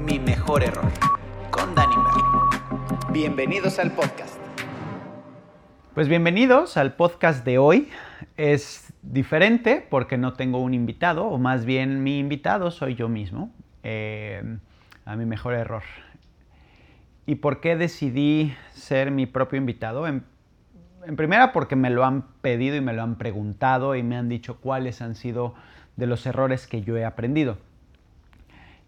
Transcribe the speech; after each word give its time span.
Mi 0.00 0.18
mejor 0.18 0.62
error 0.62 0.90
con 1.50 1.74
Danny 1.74 1.96
Merlin. 1.96 2.24
Bienvenidos 3.12 3.78
al 3.78 3.90
podcast. 3.90 4.38
Pues 5.92 6.08
bienvenidos 6.08 6.78
al 6.78 6.94
podcast 6.94 7.44
de 7.44 7.58
hoy. 7.58 7.90
Es 8.38 8.90
diferente 9.02 9.86
porque 9.90 10.16
no 10.16 10.32
tengo 10.32 10.60
un 10.60 10.72
invitado, 10.72 11.26
o 11.26 11.36
más 11.36 11.66
bien 11.66 12.02
mi 12.02 12.18
invitado 12.18 12.70
soy 12.70 12.94
yo 12.94 13.10
mismo. 13.10 13.52
Eh, 13.82 14.42
a 15.04 15.14
mi 15.14 15.26
mejor 15.26 15.52
error. 15.52 15.82
¿Y 17.26 17.36
por 17.36 17.60
qué 17.60 17.76
decidí 17.76 18.54
ser 18.72 19.10
mi 19.10 19.26
propio 19.26 19.58
invitado? 19.58 20.06
En, 20.06 20.24
en, 21.06 21.16
primera 21.16 21.52
porque 21.52 21.76
me 21.76 21.90
lo 21.90 22.04
han 22.04 22.22
pedido 22.42 22.76
y 22.76 22.80
me 22.80 22.92
lo 22.92 23.02
han 23.02 23.16
preguntado 23.16 23.94
y 23.96 24.02
me 24.02 24.16
han 24.16 24.28
dicho 24.28 24.58
cuáles 24.60 25.00
han 25.00 25.14
sido 25.14 25.54
de 25.96 26.06
los 26.06 26.26
errores 26.26 26.66
que 26.66 26.82
yo 26.82 26.96
he 26.96 27.04
aprendido. 27.04 27.58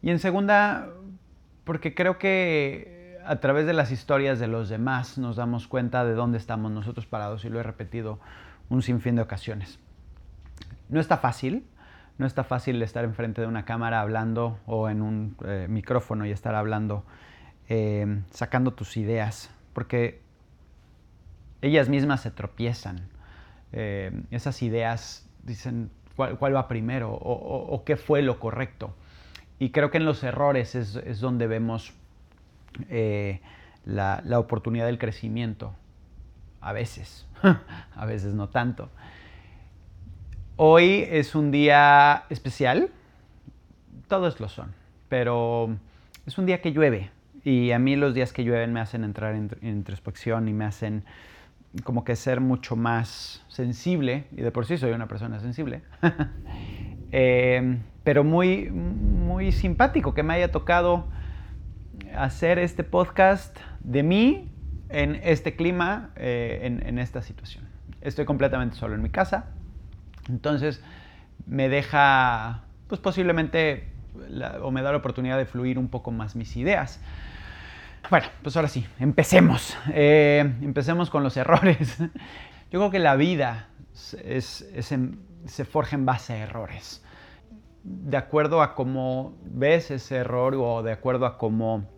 Y 0.03 0.11
en 0.11 0.19
segunda 0.19 0.89
porque 1.67 1.95
creo 1.95 2.17
que 2.17 3.19
a 3.27 3.41
través 3.41 3.67
de 3.67 3.73
las 3.73 3.91
historias 3.91 4.39
de 4.39 4.47
los 4.47 4.69
demás 4.69 5.19
nos 5.19 5.35
damos 5.35 5.67
cuenta 5.67 6.05
de 6.05 6.15
dónde 6.15 6.39
estamos 6.39 6.71
nosotros 6.71 7.07
parados 7.07 7.45
y 7.45 7.49
lo 7.49 7.59
he 7.59 7.65
repetido 7.65 8.21
un 8.69 8.83
sinfín 8.83 9.17
de 9.17 9.23
ocasiones. 9.23 9.81
No 10.89 11.01
está 11.01 11.17
fácil, 11.17 11.67
no 12.19 12.27
está 12.27 12.45
fácil 12.45 12.81
estar 12.83 13.05
enfrente 13.05 13.41
de 13.41 13.49
una 13.49 13.65
cámara 13.65 14.01
hablando 14.01 14.61
o 14.67 14.89
en 14.89 15.03
un 15.03 15.37
eh, 15.45 15.67
micrófono 15.69 16.25
y 16.25 16.31
estar 16.31 16.55
hablando, 16.55 17.05
eh, 17.69 18.23
sacando 18.31 18.73
tus 18.73 18.97
ideas, 18.97 19.51
porque 19.73 20.21
ellas 21.63 21.89
mismas 21.89 22.21
se 22.21 22.31
tropiezan. 22.31 23.09
Eh, 23.73 24.13
esas 24.31 24.63
ideas 24.63 25.29
dicen 25.43 25.91
cuál, 26.15 26.39
cuál 26.39 26.55
va 26.55 26.69
primero 26.69 27.13
o, 27.13 27.83
qué 27.85 27.97
fue 27.97 28.23
lo 28.23 28.39
correcto. 28.39 28.95
Y 29.59 29.71
creo 29.71 29.91
que 29.91 29.99
en 29.99 30.05
los 30.05 30.23
errores 30.23 30.75
es, 30.75 30.97
es 30.97 31.21
donde 31.21 31.47
vemos 31.47 31.93
la, 33.85 34.23
la 34.25 34.39
oportunidad 34.39 34.87
del 34.87 34.99
crecimiento. 34.99 35.75
A 36.61 36.73
veces, 36.73 37.27
a 37.97 38.07
veces 38.07 38.35
no 38.35 38.49
tanto. 38.49 38.91
Hoy 40.57 41.07
es 41.11 41.35
un 41.35 41.51
día 41.51 42.25
especial, 42.31 42.91
todos 44.09 44.41
lo 44.41 44.49
son, 44.49 44.73
pero 45.09 45.77
es 46.25 46.39
un 46.39 46.47
día 46.47 46.63
que 46.63 46.73
llueve 46.73 47.11
y 47.47 47.71
a 47.71 47.79
mí 47.79 47.95
los 47.95 48.13
días 48.13 48.33
que 48.33 48.43
llueven 48.43 48.73
me 48.73 48.81
hacen 48.81 49.05
entrar 49.05 49.37
en, 49.37 49.49
introspección 49.63 50.49
y 50.49 50.53
me 50.53 50.65
hacen 50.65 51.05
como 51.85 52.03
que 52.03 52.17
ser 52.17 52.41
mucho 52.41 52.75
más 52.75 53.45
sensible, 53.47 54.25
y 54.33 54.43
de 54.43 54.51
por 54.51 54.67
sí 54.67 54.77
soy 54.77 54.91
una 54.91 55.07
persona 55.07 55.39
sensible, 55.39 55.83
eh, 57.13 57.79
pero 58.03 58.25
muy, 58.25 58.69
muy 58.71 59.53
simpático 59.53 60.13
que 60.13 60.25
me 60.25 60.35
haya 60.35 60.51
tocado 60.51 61.07
hacer 62.17 62.59
este 62.59 62.83
podcast 62.83 63.57
de 63.79 64.03
mí 64.03 64.51
en 64.89 65.15
este 65.23 65.55
clima, 65.55 66.11
eh, 66.17 66.81
en, 66.85 66.99
esta 66.99 67.23
situación. 67.23 67.69
Estoy 68.01 68.25
completamente 68.25 68.75
solo 68.75 68.97
en 68.97 69.03
mi 69.03 69.11
casa, 69.11 69.51
entonces 70.29 70.83
me 71.47 71.69
deja, 71.69 72.65
pues 72.89 73.01
posiblemente, 73.01 73.87
o 74.63 74.73
me 74.73 74.83
da 74.83 74.91
la 74.91 74.99
oportunidad 74.99 75.39
de 75.39 75.47
fluir 75.47 75.79
un 75.79 75.87
poco 75.87 76.11
más 76.11 76.35
mis 76.35 76.57
ideas. 76.57 77.01
Bueno, 78.09 78.27
pues 78.43 78.57
ahora 78.57 78.69
sí, 78.69 78.87
empecemos. 79.01 79.77
Eh, 79.93 80.39
empecemos 80.63 81.11
con 81.11 81.23
los 81.25 81.37
errores. 81.37 81.99
Yo 82.71 82.79
creo 82.79 82.91
que 82.91 82.99
la 82.99 83.17
vida 83.17 83.69
se 83.93 85.65
forja 85.65 85.97
en 85.97 86.07
base 86.07 86.35
a 86.35 86.39
errores. 86.39 87.03
De 87.83 88.17
acuerdo 88.17 88.63
a 88.63 88.75
cómo 88.75 89.37
ves 89.45 89.91
ese 89.91 90.17
error 90.17 90.55
o 90.57 90.83
de 90.83 90.93
acuerdo 90.93 91.27
a 91.27 91.37
cómo 91.39 91.89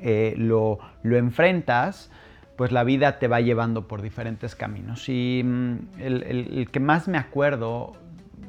eh, 0.00 0.34
lo, 0.36 0.78
lo 1.02 1.16
enfrentas, 1.16 2.10
pues 2.56 2.72
la 2.72 2.84
vida 2.84 3.18
te 3.18 3.28
va 3.28 3.40
llevando 3.40 3.86
por 3.86 4.02
diferentes 4.02 4.54
caminos. 4.54 5.08
Y 5.08 5.42
mm, 5.44 5.78
el, 5.98 6.68
que 6.72 6.80
más 6.80 7.08
me 7.08 7.18
acuerdo 7.18 7.92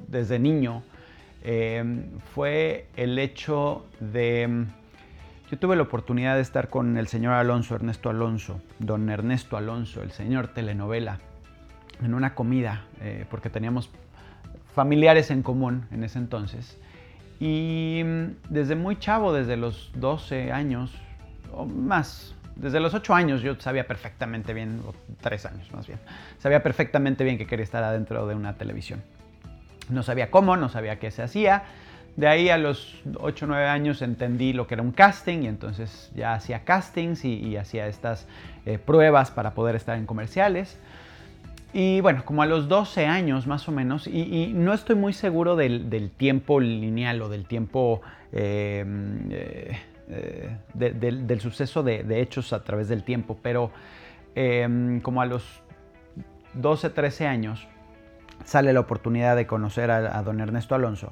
desde 0.08 0.40
niño 0.40 0.84
eh, 1.44 1.84
fue 2.34 2.88
el 2.96 3.20
hecho 3.20 3.86
de... 4.00 4.68
Yo 5.50 5.58
tuve 5.58 5.78
la 5.78 5.84
oportunidad 5.84 6.36
de 6.36 6.42
estar 6.42 6.68
con 6.68 6.98
el 6.98 7.08
señor 7.08 7.34
Alonso, 7.34 7.76
Ernesto 7.76 8.10
Alonso, 8.10 8.60
don 8.80 9.10
Ernesto 9.10 9.56
Alonso, 9.56 10.04
el 10.04 10.12
señor 10.12 10.50
telenovela, 10.50 11.20
en 12.04 12.14
una 12.14 12.36
comida, 12.36 12.84
eh, 13.00 13.26
porque 13.30 13.50
teníamos 13.50 13.90
familiares 14.76 15.32
en 15.32 15.44
común 15.44 15.88
en 15.92 16.04
ese 16.04 16.20
entonces. 16.20 16.78
Y 17.40 18.02
mm, 18.04 18.26
desde 18.50 18.76
muy 18.76 19.00
chavo, 19.00 19.32
desde 19.32 19.56
los 19.56 19.90
12 19.96 20.52
años, 20.52 20.94
o 21.54 21.66
más, 21.66 22.36
desde 22.58 22.82
los 22.82 22.94
8 22.94 23.16
años 23.16 23.42
yo 23.42 23.56
sabía 23.58 23.88
perfectamente 23.88 24.54
bien, 24.54 24.82
o 24.86 24.94
3 25.22 25.46
años 25.46 25.72
más 25.72 25.88
bien, 25.88 26.00
sabía 26.40 26.62
perfectamente 26.62 27.24
bien 27.24 27.38
que 27.38 27.48
quería 27.48 27.64
estar 27.64 27.86
adentro 27.86 28.28
de 28.28 28.36
una 28.36 28.58
televisión. 28.58 29.02
No 29.90 30.04
sabía 30.04 30.30
cómo, 30.30 30.58
no 30.58 30.68
sabía 30.68 31.00
qué 31.00 31.10
se 31.10 31.24
hacía. 31.24 31.64
De 32.18 32.28
ahí 32.28 32.50
a 32.50 32.58
los 32.58 33.02
8 33.20 33.46
o 33.46 33.48
9 33.48 33.66
años 33.68 34.02
entendí 34.02 34.52
lo 34.52 34.68
que 34.68 34.74
era 34.74 34.84
un 34.84 34.92
casting 34.92 35.44
y 35.44 35.48
entonces 35.48 36.12
ya 36.16 36.34
hacía 36.34 36.66
castings 36.66 37.24
y, 37.24 37.56
hacía 37.56 37.88
estas 37.88 38.28
eh, 38.66 38.78
pruebas 38.78 39.32
para 39.32 39.54
poder 39.54 39.76
estar 39.76 39.98
en 39.98 40.06
comerciales. 40.06 40.78
Y 41.74 42.02
bueno, 42.02 42.26
como 42.26 42.42
a 42.42 42.46
los 42.46 42.68
12 42.68 43.06
años 43.06 43.48
más 43.48 43.70
o 43.70 43.72
menos, 43.72 44.08
y, 44.08 44.52
no 44.54 44.74
estoy 44.74 44.96
muy 44.96 45.14
seguro 45.14 45.56
del, 45.56 46.12
tiempo 46.18 46.60
lineal 46.60 47.22
o 47.22 47.30
del 47.30 47.46
tiempo... 47.46 48.02
Eh, 48.34 48.84
eh, 49.30 49.78
eh, 50.10 50.58
de, 50.74 50.92
de, 50.92 51.12
del 51.12 51.42
suceso 51.42 51.84
de, 51.84 52.22
hechos 52.22 52.54
a 52.54 52.64
través 52.64 52.88
del 52.88 53.04
tiempo, 53.04 53.38
pero 53.42 53.72
eh, 54.36 55.00
como 55.04 55.22
a 55.22 55.26
los 55.26 55.44
12, 56.54 56.92
13 56.92 57.28
años 57.28 57.68
sale 58.46 58.72
la 58.72 58.80
oportunidad 58.80 59.36
de 59.36 59.46
conocer 59.48 59.92
a 59.92 60.24
don 60.24 60.40
Ernesto 60.40 60.76
Alonso 60.76 61.12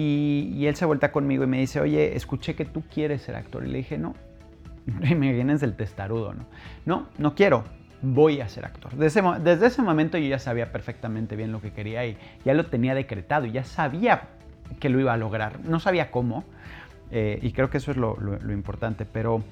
y, 0.00 0.66
él 0.66 0.76
se 0.76 0.84
vuelta 0.84 1.10
conmigo 1.10 1.42
y 1.42 1.48
me 1.48 1.58
dice, 1.58 1.80
oye, 1.80 2.14
escuché 2.14 2.54
que 2.54 2.64
tú 2.64 2.84
quieres 2.92 3.22
ser 3.22 3.34
actor. 3.34 3.66
Y 3.66 3.70
le 3.70 3.78
dije, 3.78 3.98
no, 3.98 4.14
imagínense 4.86 5.64
el 5.64 5.74
testarudo, 5.74 6.34
¿no? 6.34 6.46
No, 6.86 7.08
no 7.18 7.34
quiero, 7.34 7.64
voy 8.00 8.40
a 8.40 8.48
ser 8.48 8.64
actor. 8.64 8.94
Desde 8.94 9.66
ese, 9.66 9.82
momento 9.82 10.16
yo 10.16 10.28
ya 10.28 10.38
sabía 10.38 10.70
perfectamente 10.70 11.34
bien 11.34 11.50
lo 11.50 11.60
que 11.60 11.72
quería 11.72 12.06
y 12.06 12.16
ya 12.44 12.54
lo 12.54 12.66
tenía 12.66 12.94
decretado 12.94 13.46
y 13.46 13.50
ya 13.50 13.64
sabía 13.64 14.28
que 14.78 14.88
lo 14.88 15.00
iba 15.00 15.12
a 15.12 15.16
lograr. 15.16 15.58
No 15.64 15.80
sabía 15.80 16.12
cómo, 16.12 16.44
eh, 17.10 17.40
y 17.42 17.50
creo 17.50 17.68
que 17.68 17.78
eso 17.78 17.90
es 17.90 17.96
lo, 17.96 18.16
importante, 18.52 19.04
pero 19.04 19.42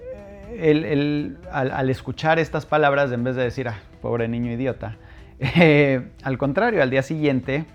eh, 0.00 0.70
el, 0.72 1.36
al, 1.52 1.90
escuchar 1.90 2.38
estas 2.38 2.64
palabras, 2.64 3.12
en 3.12 3.24
vez 3.24 3.36
de 3.36 3.42
decir, 3.42 3.68
ah, 3.68 3.78
pobre 4.00 4.26
niño 4.26 4.52
idiota, 4.52 4.96
eh, 5.38 6.12
al 6.22 6.38
contrario, 6.38 6.82
al 6.82 6.88
día 6.88 7.02
siguiente, 7.02 7.66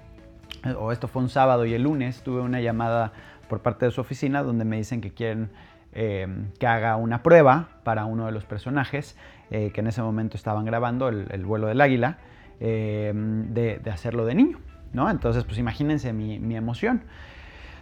o 0.77 0.91
esto 0.91 1.07
fue 1.07 1.21
un 1.21 1.29
sábado 1.29 1.65
y 1.65 1.73
el 1.73 1.83
lunes, 1.83 2.21
tuve 2.21 2.41
una 2.41 2.61
llamada 2.61 3.13
por 3.49 3.61
parte 3.61 3.85
de 3.85 3.91
su 3.91 4.01
oficina 4.01 4.43
donde 4.43 4.65
me 4.65 4.77
dicen 4.77 5.01
que 5.01 5.11
quieren 5.11 5.49
eh, 5.93 6.27
que 6.59 6.67
haga 6.67 6.95
una 6.95 7.21
prueba 7.23 7.67
para 7.83 8.05
uno 8.05 8.25
de 8.25 8.31
los 8.31 8.45
personajes 8.45 9.17
que 9.49 9.73
en 9.75 9.87
ese 9.87 10.01
momento 10.01 10.37
estaban 10.37 10.63
grabando, 10.63 11.09
el, 11.09 11.27
el 11.29 11.45
vuelo 11.45 11.67
del 11.67 11.81
águila, 11.81 12.19
de, 12.57 13.81
de, 13.83 13.91
hacerlo 13.91 14.23
de 14.25 14.33
niño. 14.33 14.59
¿no? 14.93 15.09
Entonces, 15.09 15.43
pues 15.43 15.57
imagínense 15.57 16.13
mi, 16.13 16.55
emoción. 16.55 17.03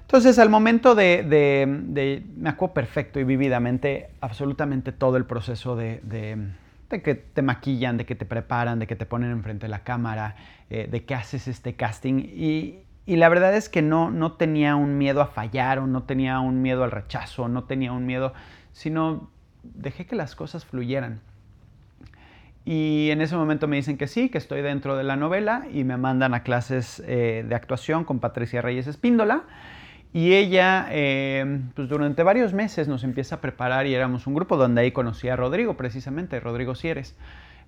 Entonces, 0.02 0.40
al 0.40 0.50
momento 0.50 0.96
de, 0.96 2.26
me 2.36 2.50
acuerdo 2.50 2.74
perfecto 2.74 3.20
y 3.20 3.24
vividamente, 3.24 4.10
absolutamente 4.22 4.92
todo 4.92 5.18
el 5.18 5.26
proceso 5.26 5.76
de, 5.76 6.02
de, 6.90 7.02
que 7.02 7.16
te 7.16 7.42
maquillan, 7.42 7.98
de 7.98 8.06
que 8.06 8.16
te 8.16 8.26
preparan, 8.26 8.80
de 8.80 8.88
que 8.88 8.96
te 8.96 9.06
ponen 9.06 9.32
enfrente 9.32 9.66
de 9.66 9.70
la 9.70 9.84
cámara, 9.84 10.36
eh, 10.70 10.88
de 10.90 11.06
que 11.06 11.16
haces 11.16 11.48
este 11.48 11.76
casting. 11.76 12.20
Y, 12.20 12.80
y, 13.06 13.16
la 13.16 13.30
verdad 13.30 13.56
es 13.56 13.70
que 13.70 13.82
no, 13.82 14.12
no 14.12 14.34
tenía 14.34 14.76
un 14.76 14.98
miedo 14.98 15.22
a 15.22 15.28
fallar 15.28 15.80
o 15.80 15.88
no 15.88 16.04
tenía 16.04 16.40
un 16.40 16.62
miedo 16.62 16.84
al 16.84 16.92
rechazo, 16.92 17.48
no 17.48 17.64
tenía 17.64 17.92
un 17.92 18.06
miedo, 18.06 18.34
sino 18.74 19.30
dejé 19.64 20.06
que 20.06 20.16
las 20.16 20.36
cosas 20.36 20.66
fluyeran. 20.66 21.22
Y 22.66 23.10
en 23.12 23.22
ese 23.22 23.36
momento 23.36 23.68
me 23.68 23.78
dicen 23.78 23.98
que 23.98 24.08
sí, 24.08 24.30
que 24.30 24.38
estoy 24.38 24.62
dentro 24.62 24.96
de 24.96 25.04
la 25.04 25.16
novela 25.16 25.66
y 25.74 25.84
me 25.84 25.98
mandan 25.98 26.34
a 26.34 26.44
clases 26.44 27.02
eh, 27.08 27.44
de 27.48 27.56
actuación 27.56 28.04
con 28.04 28.20
Patricia 28.20 28.62
Reyes 28.62 28.86
Espíndola. 28.86 29.44
Y 30.12 30.34
ella, 30.34 30.88
eh, 30.90 31.62
pues 31.76 31.88
durante 31.88 32.24
varios 32.24 32.54
meses 32.54 32.88
nos 32.88 33.04
empieza 33.04 33.36
a 33.36 33.42
preparar 33.42 33.86
y 33.86 33.94
éramos 33.94 34.26
un 34.26 34.34
grupo 34.34 34.58
donde 34.58 34.82
ahí 34.82 34.92
conocí 34.92 35.30
a 35.30 35.36
Rodrigo, 35.36 35.76
precisamente, 35.78 36.40
Rodrigo 36.40 36.74
Sieres, 36.74 37.16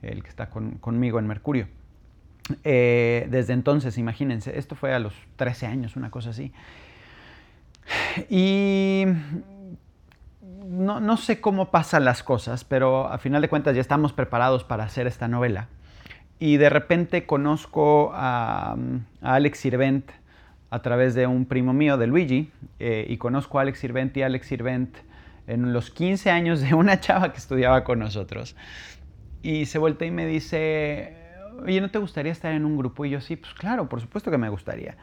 el 0.01 0.23
que 0.23 0.29
está 0.29 0.49
con, 0.49 0.71
conmigo 0.79 1.19
en 1.19 1.27
Mercurio. 1.27 1.67
Eh, 2.63 3.27
desde 3.29 3.53
entonces, 3.53 3.97
imagínense, 3.97 4.57
esto 4.57 4.75
fue 4.75 4.93
a 4.93 4.99
los 4.99 5.13
13 5.35 5.67
años, 5.67 5.95
una 5.95 6.09
cosa 6.09 6.31
así. 6.31 6.51
Y 8.29 9.05
no, 10.67 11.17
sé 11.17 11.41
cómo 11.41 11.71
pasan 11.71 12.05
las 12.05 12.23
cosas, 12.23 12.63
pero 12.63 13.07
a 13.07 13.17
final 13.17 13.41
de 13.41 13.49
cuentas 13.49 13.75
ya 13.75 13.81
estamos 13.81 14.13
preparados 14.13 14.63
para 14.63 14.83
hacer 14.83 15.07
esta 15.07 15.27
novela. 15.27 15.67
Y 16.39 16.57
de 16.57 16.69
repente 16.69 17.25
conozco 17.25 18.11
a, 18.13 18.75
Alex 19.21 19.59
Sirvent 19.59 20.11
a 20.71 20.81
través 20.81 21.13
de 21.13 21.27
un 21.27 21.45
primo 21.45 21.73
mío, 21.73 21.97
de 21.97 22.07
Luigi, 22.07 22.49
eh, 22.79 23.05
y 23.07 23.17
conozco 23.17 23.59
a 23.59 23.63
Alex 23.63 23.79
Sirvent 23.79 24.15
y 24.15 24.23
Alex 24.23 24.47
Sirvent 24.47 24.97
en 25.45 25.73
los 25.73 25.91
15 25.91 26.31
años 26.31 26.61
de 26.61 26.73
una 26.73 26.99
chava 26.99 27.31
que 27.33 27.37
estudiaba 27.37 27.83
con 27.83 27.99
nosotros. 27.99 28.55
Y 29.43 29.65
se 29.65 29.77
voltea 29.77 30.07
y 30.07 30.11
me 30.11 30.25
dice, 30.25 31.17
oye, 31.61 31.81
¿no 31.81 31.91
te 31.91 31.99
gustaría 31.99 32.31
estar 32.31 32.53
en 32.53 32.63
un 32.63 32.77
grupo? 32.77 33.05
Y 33.05 33.09
yo 33.09 33.19
sí, 33.19 33.35
pues 33.35 33.53
claro, 33.53 33.89
por 33.89 33.99
supuesto 33.99 34.31
que 34.31 34.37
me 34.37 34.47
gustaría. 34.47 34.95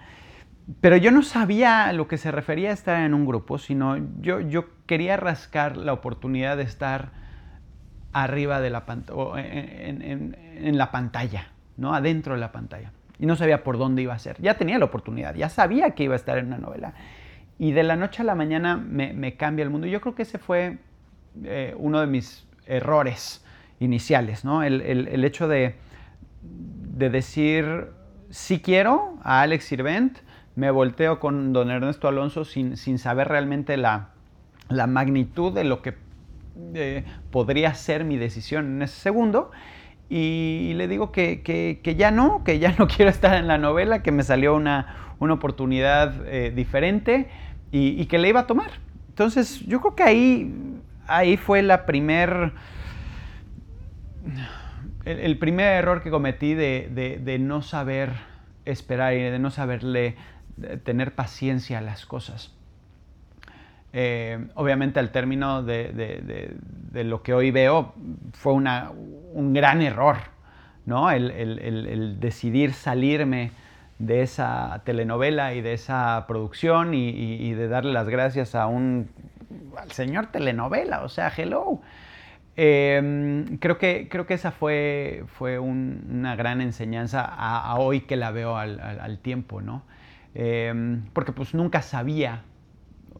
Pero 0.80 0.96
yo 0.96 1.10
no 1.10 1.22
sabía 1.22 1.84
a 1.84 1.92
lo 1.92 2.08
que 2.08 2.16
se 2.16 2.30
refería 2.30 2.72
estar 2.72 3.02
en 3.02 3.12
un 3.12 3.26
grupo, 3.26 3.58
sino 3.58 3.98
yo, 4.20 4.40
yo 4.40 4.66
quería 4.86 5.18
rascar 5.18 5.76
la 5.76 5.92
oportunidad 5.92 6.56
de 6.56 6.62
estar 6.62 7.10
arriba 8.12 8.60
de 8.60 8.70
la 8.70 8.86
pantalla, 8.86 9.38
en, 9.38 10.34
en, 10.40 10.78
la 10.78 10.90
pantalla, 10.90 11.48
¿no? 11.76 11.94
Adentro 11.94 12.34
de 12.34 12.40
la 12.40 12.52
pantalla. 12.52 12.92
Y 13.18 13.26
no 13.26 13.36
sabía 13.36 13.64
por 13.64 13.78
dónde 13.78 14.02
iba 14.02 14.14
a 14.14 14.18
ser. 14.18 14.40
Ya 14.40 14.54
tenía 14.54 14.78
la 14.78 14.84
oportunidad, 14.84 15.34
ya 15.34 15.48
sabía 15.48 15.90
que 15.90 16.04
iba 16.04 16.14
a 16.14 16.16
estar 16.16 16.38
en 16.38 16.46
una 16.46 16.58
novela. 16.58 16.94
Y 17.58 17.72
de 17.72 17.82
la 17.82 17.96
noche 17.96 18.22
a 18.22 18.24
la 18.24 18.34
mañana 18.34 18.76
me, 18.76 19.36
cambia 19.36 19.64
el 19.64 19.70
mundo. 19.70 19.86
Yo 19.86 20.00
creo 20.00 20.14
que 20.14 20.22
ese 20.22 20.38
fue 20.38 20.78
eh, 21.44 21.74
uno 21.76 22.00
de 22.00 22.06
mis 22.06 22.46
errores 22.66 23.44
iniciales, 23.80 24.44
¿no? 24.44 24.62
El, 24.62 24.80
el, 24.82 25.24
hecho 25.24 25.48
de, 25.48 25.74
de 26.42 27.10
decir, 27.10 27.88
sí 28.30 28.60
quiero 28.60 29.18
a 29.22 29.42
Alex 29.42 29.64
Sirvent, 29.64 30.18
me 30.58 30.72
volteo 30.72 31.20
con 31.20 31.52
don 31.52 31.70
Ernesto 31.70 32.08
Alonso 32.08 32.44
sin, 32.44 32.76
saber 32.98 33.28
realmente 33.28 33.76
la, 33.76 34.10
magnitud 34.68 35.52
de 35.52 35.62
lo 35.62 35.82
que 35.82 35.94
eh, 36.74 37.04
podría 37.30 37.74
ser 37.74 38.04
mi 38.04 38.16
decisión 38.16 38.66
en 38.66 38.82
ese 38.82 39.00
segundo. 39.00 39.52
Y, 40.10 40.72
le 40.74 40.88
digo 40.88 41.12
que, 41.12 41.80
ya 41.96 42.10
no, 42.10 42.42
que 42.44 42.58
ya 42.58 42.74
no 42.78 42.88
quiero 42.96 43.10
estar 43.10 43.36
en 43.36 43.46
la 43.46 43.58
novela, 43.58 44.02
que 44.02 44.12
me 44.12 44.22
salió 44.22 44.54
una, 44.54 45.14
oportunidad 45.18 46.26
eh, 46.26 46.52
diferente 46.54 47.28
y, 47.70 48.06
que 48.06 48.18
le 48.18 48.28
iba 48.28 48.40
a 48.40 48.46
tomar. 48.46 48.70
Entonces, 49.08 49.60
yo 49.66 49.80
creo 49.80 49.94
que 49.94 50.02
ahí, 50.02 50.54
ahí 51.06 51.36
fue 51.36 51.62
la 51.62 51.84
primer, 51.86 52.52
el, 55.04 55.38
primer 55.38 55.66
error 55.74 56.02
que 56.02 56.10
cometí 56.10 56.54
de, 56.54 57.18
de 57.22 57.38
no 57.38 57.62
saber 57.62 58.12
esperar 58.64 59.14
y 59.14 59.20
de 59.20 59.38
no 59.38 59.50
saberle 59.50 60.16
tener 60.84 61.14
paciencia 61.14 61.78
a 61.78 61.80
las 61.80 62.06
cosas. 62.06 62.52
Eh, 63.92 64.48
obviamente 64.54 65.00
al 65.00 65.10
término 65.10 65.62
de, 65.62 66.54
lo 66.92 67.22
que 67.22 67.32
hoy 67.32 67.50
veo 67.50 67.94
fue 68.32 68.52
un 69.38 69.52
gran 69.52 69.80
error, 69.82 70.16
¿no? 70.84 71.10
El, 71.10 72.18
decidir 72.18 72.72
salirme 72.72 73.52
de 73.98 74.22
esa 74.22 74.82
telenovela 74.84 75.54
y 75.54 75.60
de 75.60 75.74
esa 75.74 76.24
producción 76.26 76.92
y, 76.92 77.52
de 77.54 77.68
darle 77.68 77.92
las 77.92 78.08
gracias 78.08 78.54
a 78.54 78.66
un 78.66 79.08
al 79.76 79.92
señor 79.92 80.26
telenovela, 80.26 81.04
o 81.04 81.08
sea, 81.08 81.32
hello. 81.34 81.80
Eh, 82.56 83.46
creo, 83.60 83.78
que, 83.78 84.08
creo 84.10 84.26
que 84.26 84.34
esa 84.34 84.50
fue, 84.50 85.24
fue 85.28 85.60
una 85.60 86.34
gran 86.34 86.60
enseñanza 86.60 87.22
a, 87.24 87.78
hoy 87.78 88.00
que 88.00 88.16
la 88.16 88.32
veo 88.32 88.56
al, 88.56 89.18
tiempo, 89.20 89.60
¿no? 89.62 89.84
Em, 90.34 91.04
porque 91.12 91.32
pues 91.32 91.54
nunca 91.54 91.80
sabía, 91.82 92.42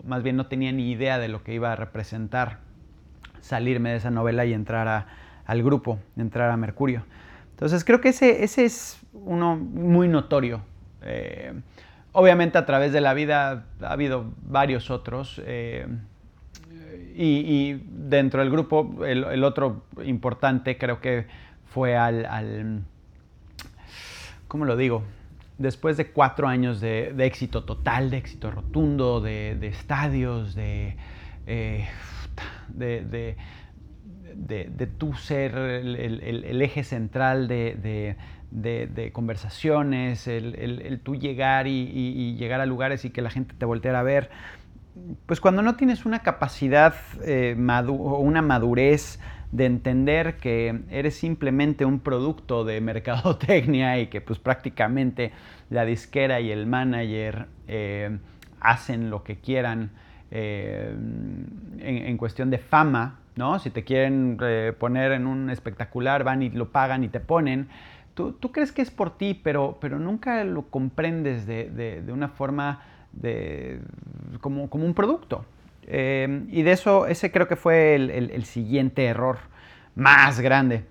más 0.05 0.23
bien 0.25 0.37
no 0.37 0.47
tenía 0.47 0.73
ni 0.73 0.91
idea 0.91 1.19
de 1.19 1.29
lo 1.29 1.44
que 1.44 1.55
iba 1.55 1.73
a 1.73 1.76
representar 1.76 2.59
salirme 3.41 3.91
de 3.91 3.97
esa 3.97 4.11
novela 4.11 4.44
y 4.44 4.53
entrar 4.53 5.06
al 5.49 5.62
grupo, 5.65 5.99
entrar 6.17 6.50
a 6.50 6.56
Mercurio. 6.56 7.03
Entonces 7.50 7.85
creo 7.85 8.00
que 8.00 8.11
ese, 8.11 8.45
ese 8.45 8.65
es 8.65 9.00
uno 9.12 9.56
muy 9.56 10.06
notorio. 10.06 10.61
Eh, 11.03 11.53
obviamente 12.12 12.59
a 12.59 12.67
través 12.67 12.93
de 12.93 13.00
la 13.00 13.15
vida 13.15 13.65
ha 13.81 13.93
habido 13.93 14.27
varios 14.43 14.91
otros. 14.91 15.43
Eh, 15.45 15.89
y, 17.21 17.83
dentro 17.89 18.41
del 18.41 18.50
grupo, 18.50 19.05
el, 19.05 19.43
otro 19.43 19.83
importante 20.05 20.79
creo 20.79 21.00
que 21.00 21.27
fue 21.67 21.97
al, 21.97 22.85
¿cómo 24.47 24.65
lo 24.65 24.77
digo? 24.77 25.03
después 25.59 25.97
de 25.97 26.12
cuatro 26.12 26.47
años 26.47 26.81
de, 26.81 27.12
éxito 27.19 27.65
total, 27.65 28.11
de 28.11 28.19
éxito 28.19 28.53
rotundo, 28.53 29.21
de, 29.21 29.59
estadios, 29.67 30.55
de, 30.55 30.97
eh, 31.49 31.89
de, 32.69 33.37
de, 34.35 34.89
tú 34.99 35.15
ser 35.15 35.57
el, 35.57 36.63
eje 36.63 36.85
central 36.85 37.49
de, 37.49 38.17
conversaciones, 39.13 40.27
el, 40.27 41.01
tú 41.03 41.17
llegar 41.17 41.67
y, 41.67 42.37
llegar 42.37 42.61
a 42.61 42.67
lugares 42.67 43.05
y 43.05 43.11
que 43.11 43.23
la 43.23 43.31
gente 43.31 43.55
te 43.57 43.65
volteara 43.65 44.01
a 44.01 44.05
ver, 44.05 44.31
pues 45.27 45.41
cuando 45.41 45.63
no 45.63 45.77
tienes 45.77 46.07
una 46.07 46.21
capacidad 46.21 46.95
eh, 47.25 47.57
o 47.59 48.19
una 48.19 48.43
madurez 48.43 49.21
de 49.53 49.65
entender 49.65 50.37
que 50.37 50.81
eres 50.91 51.17
simplemente 51.17 51.85
un 51.85 52.01
producto 52.01 52.65
de 52.65 52.81
mercadotecnia 52.81 53.99
y 53.99 54.09
que 54.09 54.21
pues 54.21 54.39
prácticamente 54.39 55.33
la 55.71 55.85
disquera 55.85 56.41
y 56.41 56.51
el 56.51 56.67
manager 56.67 57.47
eh, 57.67 58.19
hacen 58.61 59.11
lo 59.11 59.23
que 59.23 59.37
quieran 59.37 59.91
eh, 60.31 60.95
en, 61.79 62.17
cuestión 62.19 62.51
de 62.51 62.59
fama, 62.59 63.21
¿no? 63.38 63.58
Si 63.58 63.70
te 63.70 63.85
quieren 63.85 64.37
eh, 64.43 64.75
poner 64.79 65.12
en 65.12 65.26
un 65.26 65.49
espectacular, 65.49 66.25
van 66.25 66.43
y 66.43 66.50
lo 66.50 66.70
pagan 66.70 67.05
y 67.05 67.08
te 67.08 67.20
ponen. 67.20 67.69
Tú, 68.14 68.37
crees 68.52 68.73
que 68.73 68.82
es 68.82 68.90
por 68.90 69.17
ti, 69.17 69.32
pero, 69.32 69.79
pero 69.81 70.00
nunca 70.00 70.43
lo 70.43 70.62
comprendes 70.62 71.46
de, 71.46 72.02
una 72.08 72.29
forma 72.29 72.82
de, 73.12 73.81
como 74.40 74.64
un 74.64 74.93
producto. 74.93 75.44
Em, 75.90 76.46
y 76.50 76.62
de 76.62 76.73
eso, 76.73 77.06
ese 77.06 77.32
creo 77.32 77.49
que 77.49 77.56
fue 77.56 77.94
el, 77.94 78.44
siguiente 78.44 79.06
error 79.06 79.38
más 79.94 80.38
grande 80.38 80.84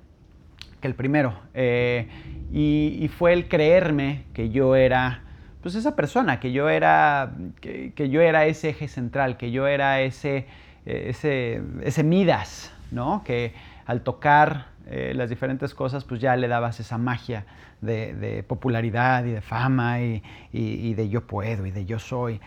que 0.82 0.88
el 0.88 0.96
primero. 0.96 1.34
Eh, 1.54 2.08
y, 2.52 3.08
fue 3.10 3.34
el 3.34 3.48
creerme 3.48 4.24
que 4.34 4.50
yo 4.50 4.76
era, 4.76 5.22
pues 5.62 5.76
esa 5.76 5.96
persona, 5.96 6.40
que 6.40 6.52
yo 6.52 6.68
era, 6.68 7.32
que, 7.62 8.10
yo 8.10 8.22
era 8.22 8.48
ese 8.48 8.70
eje 8.70 8.88
central, 8.88 9.38
que 9.38 9.52
yo 9.52 9.68
era 9.68 10.02
ese, 10.02 10.48
ese, 10.88 11.62
ese 11.84 12.04
Midas, 12.04 12.72
¿no? 12.92 13.24
Que 13.24 13.54
al 13.86 14.02
tocar 14.02 14.68
eh, 14.88 15.14
las 15.16 15.30
diferentes 15.30 15.74
cosas, 15.74 16.04
pues 16.04 16.22
ya 16.22 16.36
le 16.36 16.48
dabas 16.48 16.80
esa 16.80 16.98
magia 16.98 17.46
de, 17.82 18.44
popularidad 18.48 19.26
y 19.26 19.32
de 19.32 19.42
fama 19.42 20.02
y, 20.02 20.24
y, 20.52 20.94
de 20.94 21.10
yo 21.10 21.28
puedo 21.28 21.66
y 21.66 21.72
de 21.72 21.86
yo 21.86 22.00
soy. 22.00 22.40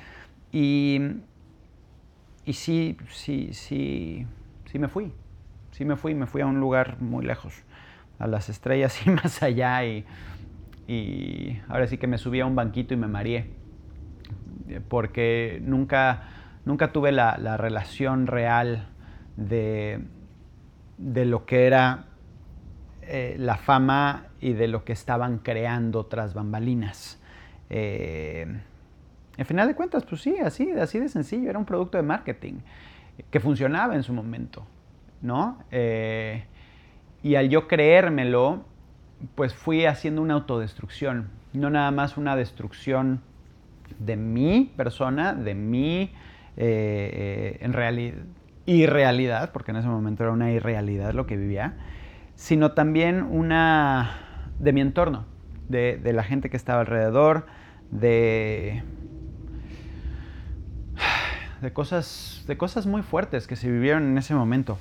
Y, 0.52 1.00
y 2.44 2.52
sí, 2.52 2.96
sí, 3.10 3.50
sí, 3.52 4.26
sí 4.66 4.78
me 4.78 4.88
fui. 4.88 5.12
Sí 5.72 5.84
me 5.84 5.96
fui, 5.96 6.14
me 6.14 6.26
fui 6.26 6.42
a 6.42 6.46
un 6.46 6.60
lugar 6.60 7.00
muy 7.00 7.24
lejos, 7.24 7.54
a 8.18 8.26
las 8.26 8.48
estrellas 8.48 9.06
y 9.06 9.10
más 9.22 9.42
allá. 9.42 9.84
Y, 9.84 10.04
ahora 11.68 11.86
sí 11.86 11.98
que 11.98 12.06
me 12.06 12.18
subí 12.18 12.40
a 12.40 12.46
un 12.46 12.56
banquito 12.56 12.94
y 12.94 12.96
me 12.96 13.06
mareé. 13.06 13.50
Porque 14.88 15.60
nunca, 15.62 16.22
nunca 16.70 16.92
tuve 16.92 17.10
la, 17.10 17.56
relación 17.56 18.28
real 18.28 18.86
de, 19.36 20.00
de, 20.98 21.24
lo 21.24 21.44
que 21.44 21.66
era 21.66 22.04
eh, 23.02 23.34
la 23.40 23.56
fama 23.56 24.28
y 24.40 24.52
de 24.52 24.68
lo 24.68 24.84
que 24.84 24.92
estaban 24.92 25.38
creando 25.38 26.06
tras 26.06 26.32
bambalinas. 26.32 27.20
Eh, 27.70 28.46
al 29.36 29.44
final 29.46 29.66
de 29.66 29.74
cuentas, 29.74 30.04
pues 30.04 30.20
sí, 30.20 30.36
así, 30.38 30.70
así 30.70 31.00
de 31.00 31.08
sencillo, 31.08 31.50
era 31.50 31.58
un 31.58 31.64
producto 31.64 31.98
de 31.98 32.04
marketing 32.04 32.60
que 33.32 33.40
funcionaba 33.40 33.96
en 33.96 34.04
su 34.04 34.12
momento, 34.12 34.64
¿no? 35.22 35.58
Eh, 35.72 36.44
y 37.24 37.34
al 37.34 37.48
yo 37.48 37.66
creérmelo, 37.66 38.64
pues 39.34 39.54
fui 39.54 39.86
haciendo 39.86 40.22
una 40.22 40.34
autodestrucción, 40.34 41.30
no 41.52 41.68
nada 41.68 41.90
más 41.90 42.16
una 42.16 42.36
destrucción 42.36 43.22
de 43.98 44.14
mi 44.14 44.72
persona, 44.76 45.34
de 45.34 45.56
mi 45.56 46.12
eh, 46.56 47.10
eh, 47.12 47.58
en 47.60 47.72
realidad, 47.72 48.18
irrealidad, 48.66 49.52
porque 49.52 49.72
en 49.72 49.78
ese 49.78 49.88
momento 49.88 50.22
era 50.22 50.32
una 50.32 50.52
irrealidad 50.52 51.12
lo 51.12 51.26
que 51.26 51.36
vivía, 51.36 51.74
sino 52.34 52.72
también 52.72 53.22
una 53.22 54.18
de 54.58 54.72
mi 54.72 54.80
entorno, 54.80 55.26
de 55.68 56.12
la 56.12 56.24
gente 56.24 56.50
que 56.50 56.56
estaba 56.56 56.80
alrededor, 56.80 57.46
de 57.90 58.82
de 61.60 61.72
cosas, 61.72 62.44
de 62.46 62.56
cosas 62.56 62.86
muy 62.86 63.02
fuertes 63.02 63.46
que 63.46 63.56
se 63.56 63.70
vivieron 63.70 64.04
en 64.04 64.18
ese 64.18 64.34
momento, 64.34 64.78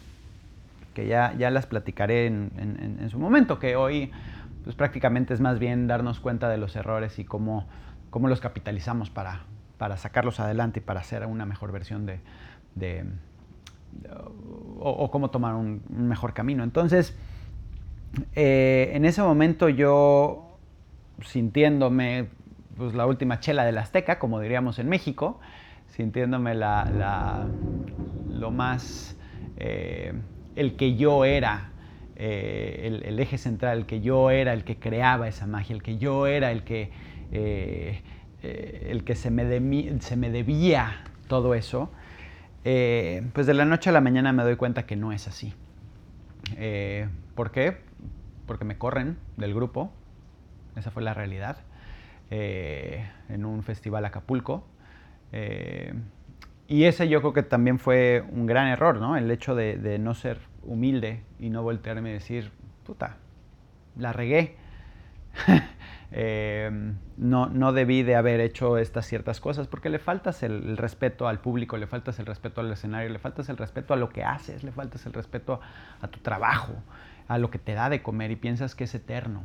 que 0.94 1.08
ya, 1.08 1.34
ya 1.38 1.52
las 1.52 1.66
platicaré 1.66 2.28
en, 2.28 3.08
su 3.10 3.20
momento, 3.20 3.60
que 3.60 3.76
hoy 3.76 4.12
pues 4.64 4.76
prácticamente 4.76 5.34
es 5.34 5.42
más 5.42 5.60
bien 5.60 5.88
darnos 5.88 6.20
cuenta 6.20 6.50
de 6.50 6.58
los 6.58 6.76
errores 6.76 7.20
y 7.20 7.26
cómo, 7.26 7.68
cómo 8.10 8.28
los 8.28 8.40
capitalizamos 8.40 9.10
para, 9.10 9.44
para 9.79 9.95
sacarlos 9.98 10.39
adelante 10.41 10.81
y 10.81 10.83
para 10.83 11.00
hacer 11.00 11.25
una 11.25 11.45
mejor 11.45 11.71
versión 11.71 12.05
de, 12.05 13.05
o, 14.77 15.09
cómo 15.09 15.31
tomar 15.31 15.55
un, 15.55 15.81
mejor 15.89 16.33
camino. 16.33 16.65
Entonces, 16.65 17.17
eh, 18.36 18.91
en 18.93 19.05
ese 19.05 19.24
momento 19.24 19.69
yo, 19.69 20.57
sintiéndome 21.24 22.27
pues, 22.75 22.93
la 22.93 23.07
última 23.07 23.39
chela 23.39 23.63
del 23.63 23.77
Azteca, 23.77 24.19
como 24.19 24.41
diríamos 24.41 24.79
en 24.79 24.89
México, 24.89 25.39
sintiéndome 25.88 26.55
la, 26.55 27.48
lo 28.29 28.51
más, 28.51 29.15
eh, 29.55 30.13
el 30.57 30.75
que 30.75 30.98
yo 30.98 31.24
era, 31.24 31.71
eh, 32.17 33.01
el, 33.05 33.17
eje 33.17 33.38
central, 33.38 33.77
el 33.77 33.86
que 33.86 34.01
yo 34.01 34.29
era 34.29 34.51
el 34.51 34.65
que 34.65 34.75
creaba 34.75 35.29
esa 35.29 35.48
magia, 35.48 35.74
el 35.74 35.83
que 35.83 35.98
yo 35.98 36.27
era 36.27 36.51
el 36.51 36.65
que, 36.65 36.91
el 38.41 39.03
que 39.03 39.15
se, 39.15 39.31
me 39.31 40.00
se 40.01 40.15
me 40.15 40.29
debía 40.29 41.03
todo 41.27 41.53
eso, 41.53 41.91
eh, 42.65 43.24
pues 43.34 43.48
de 43.48 43.53
la 43.53 43.65
noche 43.65 43.89
a 43.89 43.93
la 43.93 44.01
mañana 44.01 44.34
me 44.34 44.43
doy 44.43 44.55
cuenta 44.55 44.86
que 44.86 44.96
no 44.96 45.12
es 45.12 45.27
así. 45.27 45.53
Eh, 46.58 47.08
¿Por 47.36 47.51
qué? 47.51 47.77
Porque 48.46 48.65
me 48.65 48.77
corren 48.77 49.17
del 49.38 49.53
grupo, 49.53 49.91
esa 50.75 50.91
fue 50.91 51.03
la 51.03 51.13
realidad, 51.13 51.58
eh, 52.31 53.10
en 53.29 53.46
un 53.46 53.63
festival 53.63 54.05
Acapulco. 54.05 54.65
y 56.67 56.84
ese 56.84 57.08
yo 57.08 57.22
creo 57.22 57.34
que 57.34 57.43
también 57.43 57.79
fue 57.79 58.24
un 58.31 58.46
gran 58.46 58.67
error, 58.67 59.00
¿no? 59.00 59.15
El 59.17 59.31
hecho 59.31 59.55
de, 59.55 59.77
de 59.77 60.00
no 60.00 60.13
ser 60.13 60.39
humilde 60.63 61.24
y 61.39 61.50
no 61.50 61.63
voltearme 61.63 62.10
y 62.10 62.13
decir, 62.13 62.51
puta, 62.86 63.17
la 63.98 64.13
regué. 64.13 64.55
Em, 66.12 66.96
no, 67.18 67.48
no 67.48 67.72
debí 67.72 68.01
de 68.01 68.16
haber 68.16 68.39
hecho 68.39 68.80
estas 68.80 69.06
ciertas 69.06 69.39
cosas 69.39 69.68
porque 69.68 69.89
le 69.89 70.00
faltas 70.00 70.42
el, 70.42 70.75
respeto 70.75 71.28
al 71.28 71.39
público, 71.39 71.78
le 71.78 71.86
faltas 71.86 72.18
el 72.18 72.25
respeto 72.25 72.62
al 72.62 72.72
escenario, 72.72 73.10
le 73.10 73.20
faltas 73.20 73.48
el 73.50 73.58
respeto 73.58 73.94
a 73.94 73.98
lo 73.98 74.10
que 74.10 74.24
haces, 74.24 74.63
le 74.63 74.72
faltas 74.72 75.06
el 75.06 75.13
respeto 75.13 75.60
a, 76.01 76.08
tu 76.08 76.20
trabajo, 76.20 76.74
a 77.28 77.38
lo 77.38 77.51
que 77.51 77.60
te 77.60 77.74
da 77.74 77.89
de 77.89 78.01
comer 78.01 78.32
y 78.32 78.36
piensas 78.36 78.74
que 78.74 78.86
es 78.86 78.96
eterno. 78.96 79.44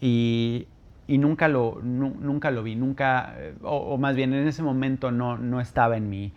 Y, 0.00 0.68
nunca, 1.08 1.48
lo, 1.48 1.80
nunca 1.82 2.50
lo 2.50 2.62
vi, 2.62 2.74
nunca, 2.74 3.34
eh, 3.38 3.54
o, 3.62 3.96
más 3.96 4.16
bien 4.16 4.34
en 4.34 4.46
ese 4.46 4.62
momento 4.62 5.10
no, 5.10 5.38
no 5.38 5.60
estaba 5.60 5.96
en 5.96 6.10
mi... 6.10 6.32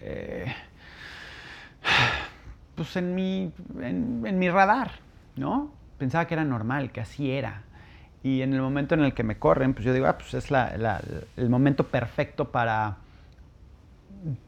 Eh, 0.00 0.52
pues 2.74 2.96
en 2.96 3.14
mi, 3.14 3.52
en 3.80 4.38
mi 4.38 4.50
radar, 4.50 4.90
¿no? 5.36 5.72
Pensaba 5.98 6.26
que 6.26 6.34
era 6.34 6.44
normal, 6.44 6.90
que 6.90 7.00
así 7.00 7.30
era. 7.30 7.62
Y 8.24 8.40
en 8.40 8.54
el 8.54 8.62
momento 8.62 8.94
en 8.94 9.02
el 9.02 9.12
que 9.12 9.22
me 9.22 9.36
corren, 9.36 9.74
pues 9.74 9.84
yo 9.84 9.92
digo, 9.92 10.06
ah, 10.06 10.16
pues 10.16 10.32
es 10.32 10.50
el 10.50 11.50
momento 11.50 11.84
perfecto 11.84 12.50
para, 12.50 12.96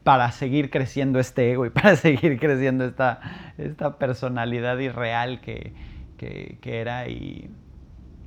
para 0.03 0.31
seguir 0.31 0.71
creciendo 0.71 1.19
este 1.19 1.51
ego 1.51 1.63
y 1.63 1.69
para 1.69 1.95
seguir 1.95 2.39
creciendo 2.39 2.85
esta, 2.85 3.21
esta 3.59 3.99
personalidad 3.99 4.79
irreal 4.79 5.41
que, 5.41 5.73
que, 6.17 6.57
era. 6.63 7.07
Y, 7.07 7.51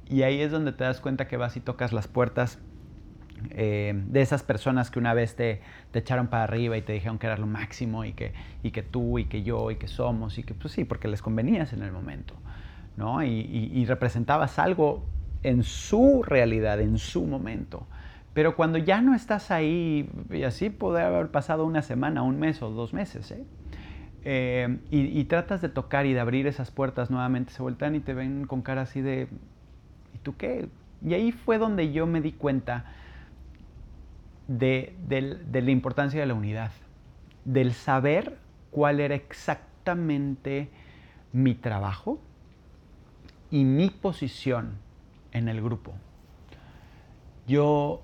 y, 0.09 0.23
ahí 0.23 0.41
es 0.41 0.53
donde 0.53 0.71
te 0.71 0.85
das 0.85 1.01
cuenta 1.01 1.27
que 1.27 1.37
vas 1.37 1.57
y 1.57 1.61
tocas 1.61 1.93
las 1.93 2.07
puertas 2.07 2.61
eh, 3.51 4.01
de 4.07 4.23
esas 4.23 4.45
personas 4.45 4.89
que 4.93 5.01
una 5.01 5.15
vez 5.15 5.35
te, 5.35 5.63
te, 5.91 5.99
echaron 5.99 6.29
para 6.29 6.45
arriba 6.45 6.77
y 6.77 6.83
te 6.83 6.93
dijeron 6.93 7.19
que 7.19 7.27
era 7.27 7.37
lo 7.37 7.49
máximo 7.49 8.05
y 8.05 8.13
que, 8.13 8.35
y 8.63 8.71
que 8.71 8.85
tú 8.85 9.19
y 9.19 9.25
que 9.25 9.43
yo 9.43 9.73
y 9.73 9.77
que 9.77 9.89
somos 9.89 10.39
y 10.39 10.45
que 10.45 10.55
pues 10.55 10.75
sí, 10.75 10.85
porque 10.85 11.09
les 11.09 11.23
convenías 11.23 11.73
en 11.73 11.83
el 11.83 11.91
momento. 11.91 12.35
¿no? 12.97 13.25
Y, 13.25 13.31
y 13.31 13.85
representabas 13.87 14.61
algo 14.61 15.03
en 15.43 15.63
su 15.63 16.23
realidad, 16.23 16.81
en 16.81 16.99
su 16.99 17.27
momento. 17.27 17.87
Pero 18.35 18.55
cuando 18.55 18.79
ya 18.79 19.01
no 19.01 19.15
estás 19.15 19.51
ahí, 19.51 20.09
y 20.31 20.45
así 20.45 20.71
puede 20.71 21.03
haber 21.03 21.31
pasado 21.31 21.65
una 21.65 21.83
semana, 21.83 22.23
un 22.23 22.39
mes 22.39 22.63
o 22.63 22.71
dos 22.71 22.93
meses, 22.93 23.31
¿eh? 23.33 23.45
Eh, 24.23 24.79
y, 24.91 25.25
tratas 25.25 25.63
de 25.63 25.71
tocar 25.71 26.05
y 26.05 26.13
de 26.13 26.21
abrir 26.21 26.47
esas 26.47 26.71
puertas 26.71 27.11
nuevamente, 27.11 27.53
se 27.55 27.63
vueltan 27.63 27.95
y 27.95 28.01
te 28.01 28.13
ven 28.13 28.47
con 28.47 28.61
cara 28.61 28.83
así 28.83 29.01
de, 29.01 29.29
¿y 30.15 30.19
tú 30.19 30.37
qué? 30.37 30.69
Y 31.03 31.15
ahí 31.15 31.33
fue 31.33 31.57
donde 31.57 31.91
yo 31.91 32.07
me 32.07 32.21
di 32.21 32.33
cuenta 32.33 32.85
de, 34.47 34.95
de 35.09 35.63
la 35.63 35.71
importancia 35.71 36.21
de 36.21 36.27
la 36.27 36.35
unidad, 36.35 36.71
del 37.47 37.73
saber 37.73 38.37
cuál 38.71 39.01
era 39.01 39.15
exactamente 39.15 40.69
mi 41.33 41.55
trabajo 41.55 42.21
y 43.51 43.65
mi 43.65 43.89
posición 43.89 44.75
en 45.33 45.49
el 45.49 45.63
grupo. 45.63 45.93
Yo, 47.47 48.03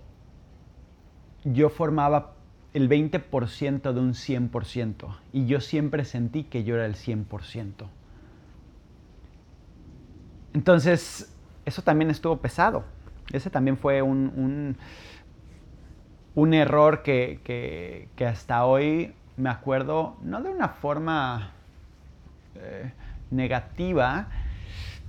yo 1.44 1.68
formaba 1.68 2.34
el 2.74 2.88
20% 2.88 3.92
de 3.92 4.00
un 4.00 4.12
100% 4.12 5.16
y 5.32 5.46
yo 5.46 5.60
siempre 5.60 6.04
sentí 6.04 6.44
que 6.44 6.64
yo 6.64 6.74
era 6.74 6.86
el 6.86 6.94
100%. 6.94 7.88
Entonces, 10.52 11.34
eso 11.64 11.82
también 11.82 12.10
estuvo 12.10 12.38
pesado. 12.38 12.84
Ese 13.32 13.50
también 13.50 13.76
fue 13.76 14.02
un, 14.02 14.76
un, 16.34 16.54
error 16.54 17.02
que, 17.02 18.08
hasta 18.26 18.64
hoy 18.64 19.14
me 19.36 19.50
acuerdo, 19.50 20.16
no 20.22 20.42
de 20.42 20.50
una 20.50 20.68
forma 20.68 21.52
eh, 22.54 22.92
negativa, 23.30 24.28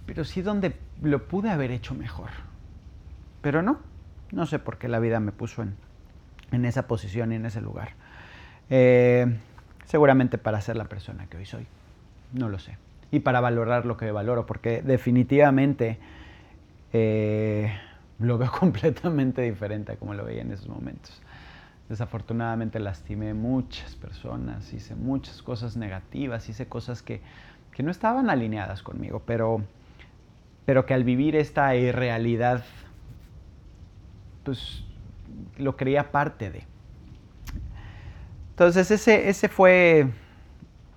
pero 0.05 0.23
sí 0.23 0.41
donde 0.41 0.75
lo 1.01 1.27
pude 1.27 1.49
haber 1.49 1.71
hecho 1.71 1.93
mejor. 1.93 2.29
Pero 3.41 3.61
no, 3.61 3.79
no 4.31 4.45
sé 4.45 4.59
por 4.59 4.77
qué 4.77 4.87
la 4.87 4.99
vida 4.99 5.19
me 5.19 5.31
puso 5.31 5.61
en, 5.61 5.75
en 6.51 6.65
esa 6.65 6.87
posición 6.87 7.31
y 7.31 7.35
en 7.35 7.45
ese 7.45 7.61
lugar. 7.61 7.91
Eh, 8.69 9.37
seguramente 9.85 10.37
para 10.37 10.59
ser 10.61 10.75
la 10.75 10.85
persona 10.85 11.27
que 11.27 11.37
hoy 11.37 11.45
soy, 11.45 11.65
no 12.33 12.49
lo 12.49 12.59
sé. 12.59 12.77
Y 13.11 13.19
para 13.19 13.39
valorar 13.39 13.85
lo 13.85 13.95
que 13.95 14.11
valoro, 14.11 14.45
porque 14.45 14.81
definitivamente 14.81 15.97
eh, 16.93 17.73
lo 18.19 18.37
veo 18.37 18.51
completamente 18.59 19.41
diferente 19.41 19.93
a 19.93 19.95
como 19.95 20.13
lo 20.13 20.25
veía 20.25 20.41
en 20.41 20.51
esos 20.51 20.67
momentos. 20.67 21.21
Desafortunadamente 21.89 22.79
lastimé 22.79 23.33
muchas 23.33 23.95
personas, 23.95 24.73
hice 24.73 24.93
muchas 24.95 25.41
cosas 25.41 25.77
negativas, 25.77 26.49
hice 26.49 26.67
cosas 26.67 27.01
que, 27.01 27.21
que 27.71 27.81
no 27.81 27.91
estaban 27.91 28.29
alineadas 28.29 28.83
conmigo, 28.83 29.21
pero 29.25 29.63
pero 30.67 30.85
que 30.85 30.93
al 30.93 31.05
vivir 31.05 31.37
esta 31.37 31.73
irrealidad, 31.77 32.65
pues 34.43 34.83
lo 35.57 35.77
creía 35.77 36.11
parte 36.11 36.51
de. 36.51 36.63
Entonces 38.49 38.91
ese, 38.91 39.29
ese 39.29 39.47
fue 39.47 40.07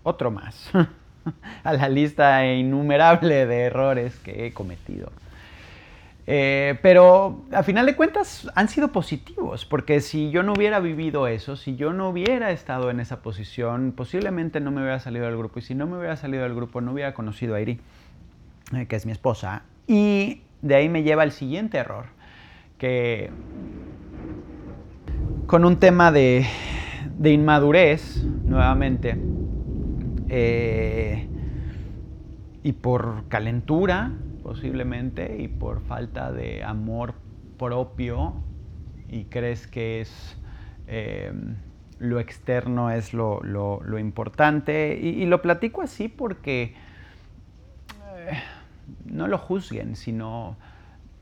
otro 0.03 0.33
más 0.33 0.73
a 1.63 1.73
la 1.73 1.89
lista 1.89 2.45
innumerable 2.53 3.47
de 3.47 3.61
errores 3.61 4.17
que 4.17 4.45
he 4.45 4.53
cometido. 4.53 5.13
Eh, 6.27 6.77
pero 6.83 7.45
a 7.53 7.63
final 7.63 7.87
de 7.87 7.95
cuentas 7.95 8.51
han 8.57 8.69
sido 8.69 8.89
positivos, 8.89 9.67
porque 9.67 10.01
si 10.01 10.33
yo 10.33 10.43
no 10.43 10.53
hubiera 10.55 10.81
vivido 10.81 11.29
eso, 11.29 11.55
si 11.55 11.77
yo 11.77 11.93
no 11.93 12.09
hubiera 12.09 12.51
estado 12.51 12.91
en 12.91 12.99
esa 12.99 13.23
posición, 13.23 13.93
posiblemente 13.93 14.59
no 14.59 14.73
me 14.73 14.81
hubiera 14.81 14.99
salido 14.99 15.27
del 15.27 15.37
grupo. 15.37 15.61
Y 15.61 15.63
si 15.63 15.77
no 15.77 15.87
me 15.87 15.97
hubiera 15.97 16.17
salido 16.17 16.43
del 16.43 16.57
grupo, 16.57 16.81
no 16.81 16.91
hubiera 16.93 17.15
conocido 17.15 17.55
a 17.55 17.61
Iri. 17.61 17.79
Eh, 18.73 18.87
que 18.87 18.95
es 18.95 19.05
mi 19.05 19.11
esposa, 19.13 19.65
y 19.89 20.43
de 20.63 20.77
ahí 20.77 20.89
me 20.89 21.03
lleva 21.03 21.25
al 21.25 21.33
siguiente 21.33 21.79
error, 21.79 22.05
que 22.79 23.31
con 25.47 25.65
un 25.65 25.79
tema 25.79 26.13
de, 26.13 26.47
inmadurez, 27.25 28.25
nuevamente, 28.45 29.17
eh, 30.29 31.27
y 32.63 32.73
por 32.73 33.27
calentura, 33.27 34.13
posiblemente, 34.45 35.43
y 35.43 35.49
por 35.49 35.81
falta 35.81 36.31
de 36.31 36.63
amor 36.63 37.15
propio, 37.59 38.35
y 39.09 39.25
crees 39.25 39.67
que 39.67 40.01
es... 40.01 40.39
Eh, 40.87 41.33
lo 41.99 42.19
externo 42.19 42.91
es 42.91 43.13
lo, 43.13 43.41
importante. 43.99 44.99
Y, 44.99 45.27
lo 45.27 45.43
platico 45.43 45.83
así 45.83 46.09
porque 46.09 46.75
no 49.05 49.29
lo 49.29 49.39
juzguen, 49.39 49.97
sino 49.97 50.57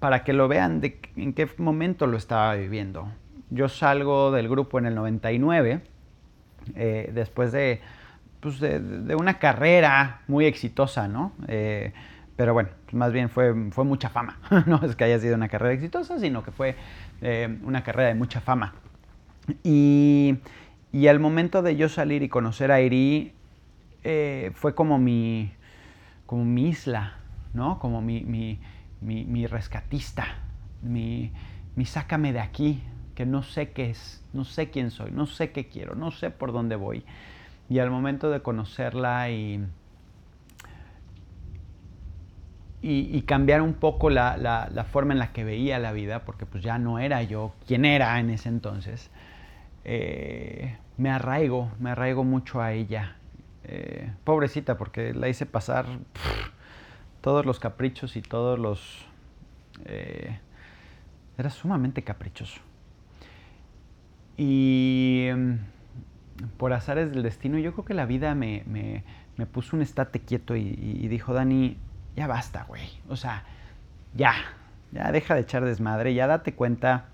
para 0.00 0.24
que 0.24 0.32
lo 0.32 0.48
vean 0.48 0.80
de 0.80 1.00
en 1.16 1.32
qué 1.32 1.48
momento 1.58 2.06
lo 2.06 2.16
estaba 2.16 2.54
viviendo. 2.54 3.08
Yo 3.50 3.68
salgo 3.68 4.30
del 4.30 4.48
grupo 4.48 4.78
en 4.78 4.86
el 4.86 4.94
99, 4.94 5.80
eh, 6.74 7.10
después 7.14 7.50
pues 8.40 8.60
de, 8.60 8.80
de, 8.80 9.14
una 9.16 9.38
carrera 9.38 10.20
muy 10.28 10.46
exitosa, 10.46 11.08
¿no? 11.08 11.32
Eh, 11.48 11.92
pero 12.36 12.52
bueno, 12.52 12.68
más 12.92 13.12
bien 13.12 13.30
fue, 13.30 13.52
fue 13.70 13.84
mucha 13.84 14.10
fama. 14.10 14.38
no 14.66 14.80
es 14.84 14.94
que 14.94 15.04
haya 15.04 15.18
sido 15.18 15.34
una 15.34 15.48
carrera 15.48 15.72
exitosa, 15.72 16.20
sino 16.20 16.44
que 16.44 16.52
fue 16.52 16.76
eh, 17.20 17.58
una 17.64 17.82
carrera 17.82 18.10
de 18.10 18.14
mucha 18.14 18.40
fama. 18.40 18.74
Y, 19.64 20.36
y, 20.92 21.08
al 21.08 21.18
momento 21.18 21.62
de 21.62 21.74
yo 21.74 21.88
salir 21.88 22.22
y 22.22 22.28
conocer 22.28 22.70
a 22.70 22.80
Iri, 22.80 23.32
fue 24.54 24.74
como 24.74 24.98
mi, 24.98 25.52
como 26.26 26.44
mi 26.44 26.68
isla, 26.68 27.17
¿no? 27.54 27.78
Como 27.78 28.00
mi, 28.00 28.58
rescatista, 29.46 30.26
mi, 30.82 31.32
sácame 31.84 32.32
de 32.32 32.40
aquí, 32.40 32.82
que 33.14 33.26
no 33.26 33.42
sé 33.42 33.70
qué 33.70 33.90
es, 33.90 34.24
no 34.32 34.44
sé 34.44 34.70
quién 34.70 34.90
soy, 34.90 35.10
no 35.10 35.26
sé 35.26 35.50
qué 35.50 35.68
quiero, 35.68 35.94
no 35.94 36.10
sé 36.10 36.30
por 36.30 36.52
dónde 36.52 36.76
voy. 36.76 37.04
y 37.68 37.80
al 37.80 37.90
momento 37.90 38.30
de 38.30 38.40
conocerla 38.40 39.30
y, 39.30 39.62
y, 42.80 43.22
cambiar 43.22 43.60
un 43.62 43.74
poco 43.74 44.08
la, 44.10 44.86
forma 44.90 45.12
en 45.12 45.18
la 45.18 45.32
que 45.32 45.44
veía 45.44 45.78
la 45.78 45.92
vida, 45.92 46.24
porque 46.24 46.46
pues 46.46 46.62
ya 46.62 46.78
no 46.78 46.98
era 46.98 47.22
yo 47.22 47.52
quien 47.66 47.84
era 47.84 48.18
en 48.20 48.30
ese 48.30 48.48
entonces, 48.48 49.10
eh, 49.84 50.76
me 50.96 51.10
arraigo, 51.10 51.70
me 51.78 51.90
arraigo 51.90 52.24
mucho 52.24 52.60
a 52.60 52.72
ella. 52.72 53.16
Eh, 53.64 54.10
pobrecita, 54.24 54.78
porque 54.78 55.12
la 55.12 55.28
hice 55.28 55.44
pasar 55.44 55.86
todos 57.20 57.46
los 57.46 57.60
caprichos 57.60 58.16
y 58.16 58.22
todos 58.22 58.58
los... 58.58 59.06
Eh, 59.84 60.38
era 61.36 61.50
sumamente 61.50 62.02
caprichoso. 62.02 62.60
Y 64.36 65.28
mm, 65.34 65.54
por 66.56 66.72
azares 66.72 67.12
del 67.12 67.22
destino, 67.22 67.58
yo 67.58 67.72
creo 67.72 67.84
que 67.84 67.94
la 67.94 68.06
vida 68.06 68.34
me, 68.34 69.04
puso 69.52 69.76
un 69.76 69.82
estate 69.82 70.20
quieto 70.20 70.56
y, 70.56 71.08
dijo, 71.08 71.32
Dani, 71.34 71.76
ya 72.16 72.26
basta, 72.26 72.64
güey. 72.64 72.88
O 73.08 73.16
sea, 73.16 73.44
ya, 74.14 74.34
ya 74.92 75.12
deja 75.12 75.34
de 75.34 75.42
echar 75.42 75.64
desmadre, 75.64 76.14
ya 76.14 76.26
date 76.26 76.54
cuenta 76.54 77.06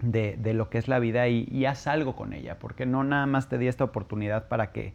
de, 0.00 0.36
lo 0.54 0.70
que 0.70 0.78
es 0.78 0.88
la 0.88 0.98
vida 0.98 1.28
y, 1.28 1.64
haz 1.66 1.86
algo 1.86 2.14
con 2.14 2.32
ella, 2.32 2.58
porque 2.58 2.86
no 2.86 3.04
nada 3.04 3.26
más 3.26 3.48
te 3.48 3.58
di 3.58 3.68
esta 3.68 3.84
oportunidad 3.84 4.48
para 4.48 4.72
que, 4.72 4.94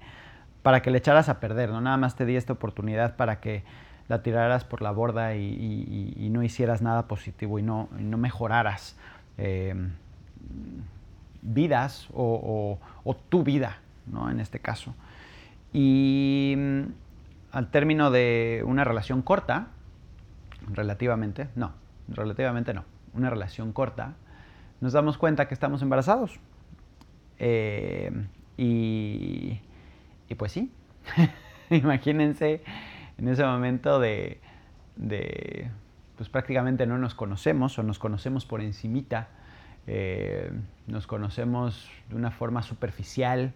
para 0.62 0.82
que 0.82 0.92
le 0.92 0.98
echaras 1.00 1.30
a 1.30 1.40
perder, 1.40 1.70
no 1.70 1.82
nada 1.82 1.98
más 1.98 2.16
te 2.16 2.26
di 2.26 2.36
esta 2.36 2.54
oportunidad 2.54 3.16
para 3.16 3.40
que 3.40 3.64
la 4.08 4.22
tiraras 4.22 4.64
por 4.64 4.82
la 4.82 4.92
borda 4.92 5.36
y, 5.36 6.30
no 6.32 6.44
hicieras 6.44 6.82
nada 6.82 7.08
positivo 7.08 7.60
y 7.60 7.64
no, 7.64 7.90
no 7.98 8.18
mejoraras 8.18 8.98
eh, 9.38 9.76
vidas 11.42 12.08
o, 12.14 12.80
tu 13.30 13.44
vida, 13.44 13.80
¿no? 14.08 14.30
En 14.30 14.40
este 14.40 14.60
caso. 14.60 14.94
Y 15.72 16.56
mm, 16.58 16.82
al 17.52 17.70
término 17.72 18.12
de 18.12 18.64
una 18.66 18.84
relación 18.84 19.22
corta, 19.22 19.68
relativamente, 20.72 21.50
no, 21.56 21.74
relativamente 22.08 22.74
no, 22.74 22.86
una 23.14 23.30
relación 23.30 23.74
corta, 23.74 24.14
nos 24.82 24.94
damos 24.94 25.18
cuenta 25.18 25.48
que 25.48 25.54
estamos 25.54 25.82
embarazados. 25.82 26.40
Eh, 27.40 28.12
y, 28.58 29.60
y 30.30 30.36
pues 30.36 30.52
sí, 30.52 30.72
imagínense 31.70 32.62
en 33.18 33.28
ese 33.28 33.44
momento 33.44 34.00
de, 34.00 34.40
pues 36.18 36.30
prácticamente 36.30 36.86
no 36.86 36.98
nos 36.98 37.16
conocemos 37.16 37.78
o 37.78 37.84
nos 37.84 38.00
conocemos 38.00 38.46
por 38.46 38.62
encimita, 38.62 39.28
eh, 39.88 40.52
nos 40.88 41.08
conocemos 41.08 41.90
de 42.10 42.16
una 42.16 42.32
forma 42.32 42.64
superficial, 42.64 43.54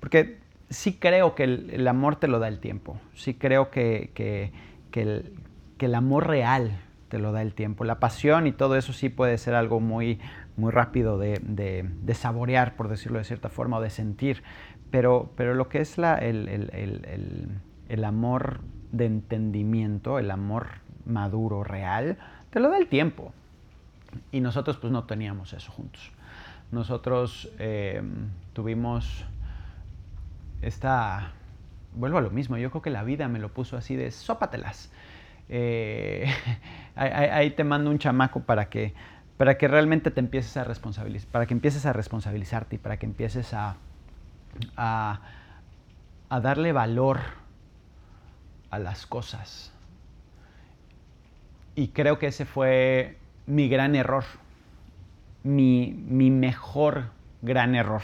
porque 0.00 0.38
sí 0.70 0.94
creo 0.94 1.34
que 1.34 1.44
el, 1.44 1.88
amor 1.88 2.16
te 2.16 2.28
lo 2.28 2.38
da 2.38 2.48
el 2.48 2.58
tiempo, 2.58 2.98
sí 3.14 3.34
creo 3.34 3.70
que, 3.70 4.52
el, 4.92 5.94
amor 5.94 6.26
real 6.26 6.78
te 7.08 7.18
lo 7.18 7.30
da 7.32 7.42
el 7.42 7.54
tiempo, 7.54 7.84
la 7.84 8.00
pasión 8.00 8.46
y 8.46 8.52
todo 8.52 8.76
eso 8.76 8.92
sí 8.92 9.08
puede 9.08 9.38
ser 9.38 9.54
algo 9.54 9.78
muy, 9.78 10.18
muy 10.56 10.72
rápido 10.72 11.18
de, 11.18 11.88
saborear, 12.14 12.74
por 12.74 12.88
decirlo 12.88 13.18
de 13.18 13.24
cierta 13.24 13.50
forma, 13.50 13.76
o 13.76 13.80
de 13.80 13.90
sentir, 13.90 14.42
pero, 14.90 15.30
pero 15.36 15.54
lo 15.54 15.68
que 15.68 15.80
es 15.80 15.98
la, 15.98 16.16
el 16.16 18.04
amor 18.04 18.60
de 18.92 19.06
entendimiento, 19.06 20.18
el 20.18 20.30
amor 20.30 20.68
maduro, 21.04 21.64
real, 21.64 22.18
te 22.50 22.60
lo 22.60 22.70
da 22.70 22.78
el 22.78 22.88
tiempo. 22.88 23.32
Y 24.32 24.40
nosotros 24.40 24.76
pues 24.76 24.92
no 24.92 25.04
teníamos 25.04 25.52
eso 25.52 25.72
juntos. 25.72 26.12
Nosotros 26.72 27.50
eh, 27.58 28.02
tuvimos 28.52 29.24
esta, 30.62 31.32
vuelvo 31.94 32.18
a 32.18 32.20
lo 32.20 32.30
mismo, 32.30 32.56
yo 32.56 32.70
creo 32.70 32.82
que 32.82 32.90
la 32.90 33.04
vida 33.04 33.28
me 33.28 33.38
lo 33.38 33.50
puso 33.50 33.76
así 33.76 33.94
de 33.94 34.10
sópatelas. 34.10 34.90
Eh, 35.48 36.26
ahí, 36.96 37.50
te 37.50 37.62
mando 37.62 37.90
un 37.90 37.98
chamaco 37.98 38.40
para 38.40 38.68
que, 38.68 38.94
para 39.36 39.58
que 39.58 39.68
realmente 39.68 40.10
te 40.10 40.20
empieces 40.20 40.56
a 40.56 40.64
responsabilizar, 40.64 41.30
para 41.30 41.46
que 41.46 41.54
empieces 41.54 41.86
a 41.86 41.92
responsabilizarte 41.92 42.76
y 42.76 42.78
para 42.78 42.96
que 42.96 43.06
empieces 43.06 43.54
a, 43.54 43.76
a, 44.76 45.20
a 46.28 46.40
darle 46.40 46.72
valor 46.72 47.20
las 48.78 49.06
cosas. 49.06 49.72
Y 51.74 51.88
creo 51.88 52.18
que 52.18 52.28
ese 52.28 52.44
fue 52.46 53.18
mi 53.46 53.68
gran 53.68 53.94
error, 53.94 54.24
mi, 55.44 55.94
mejor 56.30 57.10
gran 57.42 57.74
error, 57.74 58.02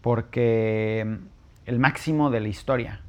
porque 0.00 1.18
el 1.66 1.78
máximo 1.78 2.30
de 2.30 2.40
la 2.40 2.48
historia. 2.48 3.00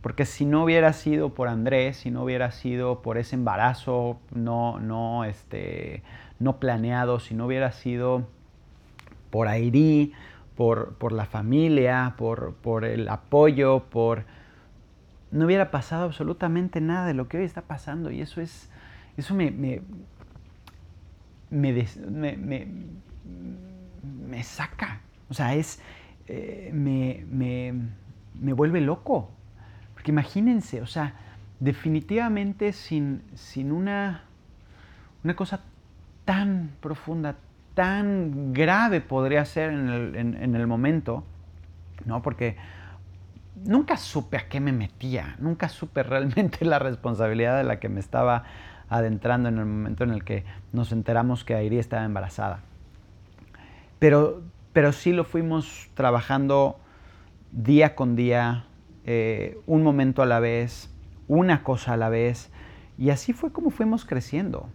Porque 0.00 0.24
si 0.24 0.46
no 0.46 0.64
hubiera 0.64 0.94
sido 0.94 1.34
por 1.34 1.48
Andrés, 1.48 1.98
si 1.98 2.10
no 2.10 2.22
hubiera 2.22 2.52
sido 2.52 3.02
por 3.02 3.18
ese 3.18 3.34
embarazo 3.34 4.18
no, 4.32 4.78
no, 4.80 5.24
este, 5.24 6.02
no 6.38 6.58
planeado, 6.58 7.20
si 7.20 7.34
no 7.34 7.46
hubiera 7.46 7.72
sido 7.72 8.26
por 9.30 9.48
Airi, 9.48 10.14
por, 10.56 10.94
por 10.94 11.12
la 11.12 11.26
familia, 11.26 12.14
por, 12.16 12.54
por 12.54 12.84
el 12.84 13.08
apoyo, 13.08 13.84
por 13.90 14.24
no 15.30 15.44
hubiera 15.44 15.70
pasado 15.70 16.04
absolutamente 16.04 16.80
nada 16.80 17.06
de 17.06 17.14
lo 17.14 17.28
que 17.28 17.38
hoy 17.38 17.44
está 17.44 17.62
pasando. 17.62 18.10
Y 18.10 18.20
eso 18.20 18.40
es, 18.40 18.68
eso 19.16 19.34
me, 19.34 19.50
me, 19.50 19.82
me, 21.50 22.66
me, 24.28 24.42
saca. 24.42 25.00
O 25.28 25.34
sea, 25.34 25.54
es, 25.54 25.80
eh, 26.26 26.70
me, 26.72 27.24
me, 27.30 28.52
vuelve 28.52 28.80
loco. 28.80 29.30
Porque 29.94 30.10
imagínense, 30.10 30.82
o 30.82 30.86
sea, 30.86 31.14
definitivamente 31.60 32.72
sin, 32.72 33.22
sin 33.34 33.70
una, 33.70 34.24
una 35.22 35.36
cosa 35.36 35.60
tan 36.24 36.70
profunda, 36.80 37.36
tan 37.74 38.52
grave 38.52 39.00
podría 39.00 39.44
ser 39.44 39.70
en 39.70 39.88
el, 39.88 40.16
en 40.16 40.56
el 40.56 40.66
momento, 40.66 41.24
¿no? 42.04 42.22
Porque 42.22 42.56
nunca 43.64 43.96
supe 43.96 44.36
a 44.36 44.48
qué 44.48 44.60
me 44.60 44.72
metía, 44.72 45.36
nunca 45.38 45.68
supe 45.68 46.02
realmente 46.02 46.64
la 46.64 46.78
responsabilidad 46.78 47.56
de 47.56 47.64
la 47.64 47.80
que 47.80 47.88
me 47.88 48.00
estaba 48.00 48.44
adentrando 48.88 49.48
en 49.48 49.58
el 49.58 49.66
momento 49.66 50.04
en 50.04 50.10
el 50.10 50.24
que 50.24 50.44
nos 50.72 50.92
enteramos 50.92 51.44
que 51.44 51.54
Airi 51.54 51.78
estaba 51.78 52.04
embarazada. 52.04 52.60
Pero, 53.98 54.42
pero 54.72 54.92
sí 54.92 55.12
lo 55.12 55.24
fuimos 55.24 55.90
trabajando 55.94 56.78
día 57.52 57.94
con 57.94 58.16
día, 58.16 58.64
eh, 59.04 59.60
un 59.66 59.82
momento 59.82 60.22
a 60.22 60.26
la 60.26 60.40
vez, 60.40 60.90
una 61.28 61.62
cosa 61.62 61.92
a 61.92 61.96
la 61.96 62.08
vez, 62.08 62.50
y 62.98 63.10
así 63.10 63.32
fue 63.32 63.52
como 63.52 63.70
fuimos 63.70 64.04
creciendo. 64.04 64.68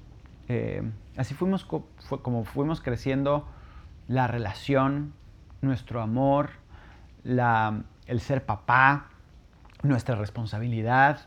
Eh, 0.48 0.84
así 1.18 1.34
fuimos 1.34 1.66
como 1.66 2.46
fuimos 2.46 2.82
creciendo 2.82 3.48
la 4.08 4.28
relación, 4.28 5.14
nuestro 5.62 6.02
amor, 6.02 6.52
la, 7.24 7.84
el 8.08 8.20
ser 8.20 8.46
papá, 8.46 9.10
nuestra 9.84 10.16
responsabilidad. 10.16 11.22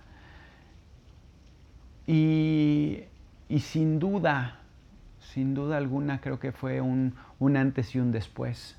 Y, 2.07 3.05
sin 3.59 3.99
duda, 3.99 4.61
sin 5.21 5.55
duda 5.55 5.77
alguna, 5.77 6.21
creo 6.21 6.39
que 6.39 6.53
fue 6.53 6.81
un, 6.81 7.15
antes 7.57 7.95
y 7.95 8.01
un 8.01 8.13
después 8.13 8.79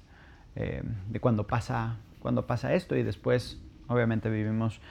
eh, 0.56 0.82
de 1.10 1.20
cuando 1.20 1.46
pasa, 1.46 1.98
cuando 2.20 2.48
pasa 2.48 2.74
esto. 2.74 2.96
Y 2.96 3.04
después, 3.04 3.62
obviamente, 3.88 4.30
vivimos, 4.30 4.82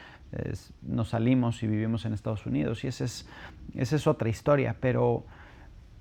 nos 0.83 1.09
salimos 1.09 1.63
y 1.63 1.67
vivimos 1.67 2.05
en 2.05 2.13
Estados 2.13 2.47
Unidos. 2.47 2.85
Y 2.85 2.89
esa 2.89 3.05
es, 3.05 3.29
esa 3.75 3.97
es 3.97 4.07
otra 4.07 4.29
historia, 4.29 4.77
pero, 4.81 5.25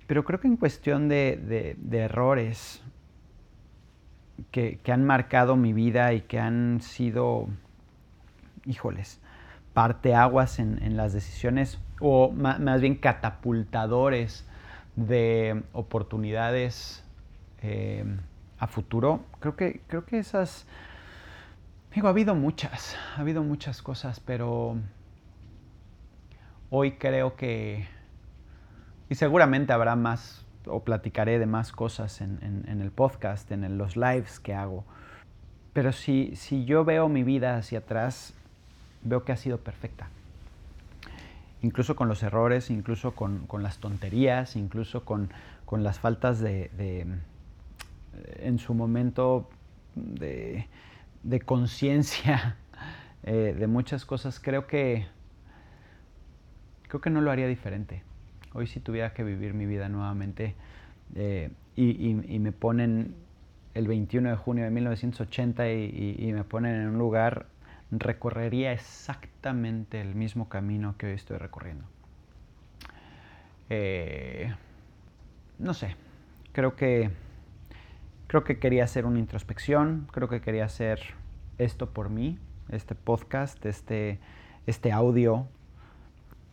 pero 0.06 0.24
creo 0.24 0.39
que 0.39 0.48
en 0.48 0.58
cuestión 0.58 1.10
de, 1.10 1.76
de 1.78 1.98
errores, 1.98 2.84
que, 4.52 4.80
han 4.91 5.06
marcado 5.06 5.56
mi 5.56 5.73
vida 5.73 6.13
y 6.13 6.21
que 6.21 6.39
han 6.39 6.82
sido, 6.82 7.47
híjoles, 8.65 9.19
parteaguas 9.73 10.60
en, 10.60 10.97
las 10.97 11.13
decisiones 11.13 11.80
o 12.00 12.32
más, 12.32 12.82
bien 12.82 12.95
catapultadores 12.95 14.45
de 14.95 15.63
oportunidades 15.73 17.04
eh, 17.62 18.04
a 18.60 18.67
futuro. 18.67 19.26
Creo 19.39 19.56
que, 19.56 19.82
creo 19.88 20.06
que 20.06 20.19
esas, 20.19 20.65
digo, 21.93 22.08
ha 22.08 22.12
habido 22.12 22.34
muchas, 22.36 22.97
ha 23.15 23.21
habido 23.21 23.43
muchas 23.43 23.82
cosas, 23.82 24.19
pero 24.19 24.78
hoy 26.69 26.93
creo 26.93 27.36
que, 27.36 27.88
y 29.10 29.15
seguramente 29.15 29.73
habrá 29.73 29.95
más 29.95 30.46
o 30.69 30.84
platicaré 30.84 31.39
de 31.39 31.45
más 31.45 31.71
cosas 31.71 32.21
en, 32.21 32.65
el 32.67 32.91
podcast, 32.91 33.51
en 33.51 33.77
los 33.77 33.95
lives 33.95 34.39
que 34.39 34.53
hago. 34.53 34.84
Pero 35.73 35.91
si, 35.91 36.36
si 36.36 36.65
yo 36.65 36.86
veo 36.86 37.08
mi 37.10 37.23
vida 37.23 37.58
hacia 37.58 37.80
atrás, 37.80 38.34
veo 39.03 39.23
que 39.23 39.32
ha 39.32 39.38
sido 39.38 39.60
perfecta. 39.60 40.10
Incluso 41.62 41.95
con 41.95 42.08
los 42.08 42.23
errores, 42.23 42.69
incluso 42.69 43.13
con, 43.15 43.47
las 43.60 43.80
tonterías, 43.80 44.56
incluso 44.56 45.06
con, 45.06 45.30
las 45.71 45.99
faltas 45.99 46.39
de, 46.39 47.06
en 48.38 48.60
su 48.60 48.73
momento 48.73 49.49
de, 49.95 50.67
de 51.23 51.39
conciencia 51.41 52.56
eh, 53.23 53.56
de 53.58 53.67
muchas 53.67 54.06
cosas, 54.06 54.39
creo 54.39 54.67
que, 54.67 55.08
creo 56.88 57.01
que 57.01 57.10
no 57.10 57.21
lo 57.21 57.32
haría 57.32 57.47
diferente. 57.47 58.03
Hoy 58.58 58.65
si 58.65 58.80
tuviera 58.80 59.13
que 59.13 59.24
vivir 59.24 59.54
mi 59.54 59.67
vida 59.67 59.88
nuevamente 59.88 60.56
eh, 61.13 61.52
y, 61.76 62.15
me 62.39 62.52
ponen 62.52 63.13
el 63.76 63.88
21 63.88 64.32
de 64.32 64.36
junio 64.36 64.63
de 64.63 64.72
1980 64.72 65.70
y, 65.70 66.32
me 66.34 66.43
ponen 66.43 66.74
en 66.74 66.88
un 66.88 66.98
lugar, 66.98 67.46
recorrería 67.91 68.74
exactamente 68.74 70.02
el 70.02 70.15
mismo 70.15 70.50
camino 70.50 70.96
que 70.98 71.06
hoy 71.06 71.13
estoy 71.13 71.38
recorriendo. 71.38 71.86
Eh, 73.70 74.52
no 75.60 75.76
sé, 75.76 75.96
creo 76.52 76.76
que 76.76 77.12
creo 78.26 78.43
que 78.43 78.58
quería 78.58 78.86
hacer 78.86 79.06
una 79.06 79.20
introspección, 79.20 80.08
creo 80.12 80.30
que 80.30 80.41
quería 80.41 80.65
hacer 80.65 81.00
esto 81.60 81.91
por 81.91 82.10
mí, 82.10 82.39
este 82.70 82.96
podcast, 82.96 83.63
este, 83.67 84.17
este 84.65 84.91
audio, 84.91 85.46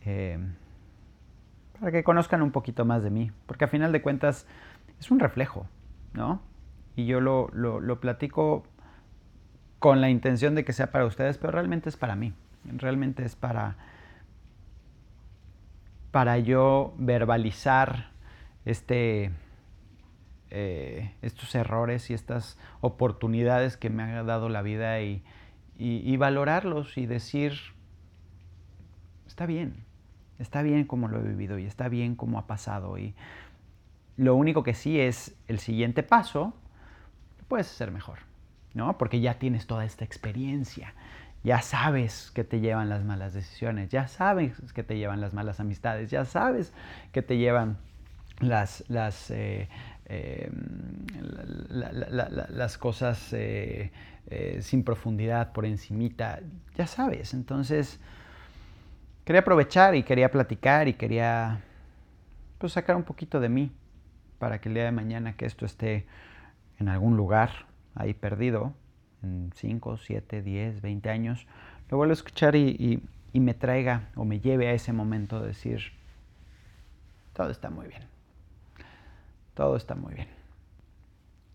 eh, 0.05 0.37
para 1.79 1.91
que 1.91 2.03
conozcan 2.03 2.41
un 2.41 2.51
poquito 2.51 2.85
más 2.85 3.03
de 3.03 3.09
mí, 3.09 3.31
porque 3.45 3.65
a 3.65 3.67
final 3.67 3.91
de 3.91 4.01
cuentas 4.01 4.47
es 4.99 5.11
un 5.11 5.19
reflejo, 5.19 5.67
¿no? 6.13 6.41
Y 6.95 7.05
yo 7.05 7.19
lo, 7.19 7.49
lo 7.49 7.99
platico 7.99 8.63
con 9.79 10.01
la 10.01 10.09
intención 10.09 10.55
de 10.55 10.63
que 10.63 10.73
sea 10.73 10.91
para 10.91 11.05
ustedes, 11.05 11.37
pero 11.37 11.51
realmente 11.51 11.89
es 11.89 11.97
para 11.97 12.15
mí, 12.15 12.33
realmente 12.63 13.25
es 13.25 13.35
para, 13.35 13.75
para 16.11 16.37
yo 16.39 16.93
verbalizar 16.97 18.11
este 18.63 19.31
eh, 20.57 21.11
estos 21.21 21.53
errores 21.55 22.09
y 22.09 22.13
estas 22.13 22.57
oportunidades 22.79 23.77
que 23.77 23.89
me 23.89 24.03
ha 24.03 24.23
dado 24.23 24.47
la 24.47 24.61
vida 24.61 25.01
y, 25.01 25.21
valorarlos 26.17 26.97
y 26.97 27.07
decir, 27.07 27.53
está 29.27 29.47
bien, 29.47 29.84
está 30.39 30.61
bien 30.61 30.85
como 30.85 31.07
lo 31.07 31.19
he 31.19 31.23
vivido 31.23 31.57
y 31.59 31.65
está 31.65 31.89
bien 31.89 32.15
como 32.15 32.39
ha 32.39 32.47
pasado. 32.47 32.97
Y 32.97 33.13
lo 34.17 34.35
único 34.35 34.63
que 34.63 34.73
sí 34.73 34.99
es 34.99 35.35
el 35.47 35.59
siguiente 35.59 36.03
paso, 36.03 36.53
puedes 37.47 37.67
ser 37.67 37.91
mejor, 37.91 38.19
¿no? 38.73 38.97
Porque 38.97 39.19
ya 39.19 39.39
tienes 39.39 39.67
toda 39.67 39.85
esta 39.85 40.05
experiencia. 40.05 40.93
Ya 41.43 41.61
sabes 41.61 42.31
que 42.33 42.43
te 42.43 42.59
llevan 42.59 42.89
las 42.89 43.03
malas 43.03 43.33
decisiones, 43.33 43.89
ya 43.89 44.07
sabes 44.07 44.59
que 44.73 44.83
te 44.83 44.97
llevan 44.97 45.21
las 45.21 45.33
malas 45.33 45.59
amistades, 45.59 46.09
ya 46.09 46.25
sabes 46.25 46.73
que 47.11 47.21
te 47.21 47.37
llevan 47.37 47.77
las, 48.39 48.83
las, 48.89 49.29
eh, 49.29 49.69
Em, 50.07 51.07
las 52.49 52.77
cosas 52.77 53.33
eh, 53.33 53.91
eh, 54.27 54.59
sin 54.61 54.83
profundidad, 54.83 55.51
por 55.51 55.65
encimita, 55.65 56.41
ya 56.77 56.85
sabes. 56.85 57.33
Entonces, 57.33 57.99
quería 59.25 59.41
aprovechar 59.41 59.95
y 59.95 60.03
quería 60.03 60.31
platicar 60.31 60.87
y 60.87 60.93
quería 60.93 61.61
pues, 62.57 62.73
sacar 62.73 62.95
un 62.95 63.03
poquito 63.03 63.39
de 63.39 63.49
mí 63.49 63.71
para 64.39 64.61
que 64.61 64.69
el 64.69 64.75
día 64.75 64.85
de 64.85 64.91
mañana 64.91 65.35
que 65.35 65.45
esto 65.45 65.65
esté 65.65 66.05
en 66.79 66.87
algún 66.87 67.17
lugar 67.17 67.65
ahí 67.95 68.13
perdido, 68.13 68.73
en 69.23 69.51
5, 69.55 69.97
7, 69.97 70.41
10, 70.41 70.81
20 70.81 71.09
años, 71.09 71.47
lo 71.89 71.97
vuelvo 71.97 72.11
a 72.11 72.13
escuchar 72.13 72.55
y, 72.55 73.01
y 73.33 73.39
me 73.39 73.53
traiga 73.53 74.09
o 74.15 74.23
me 74.23 74.39
lleve 74.39 74.67
a 74.67 74.73
ese 74.73 74.93
momento 74.93 75.41
de 75.41 75.47
decir, 75.47 75.91
todo 77.33 77.49
está 77.49 77.69
muy 77.69 77.87
bien 77.87 78.15
todo 79.55 79.77
está 79.77 79.95
muy 79.95 80.13
bien. 80.13 80.27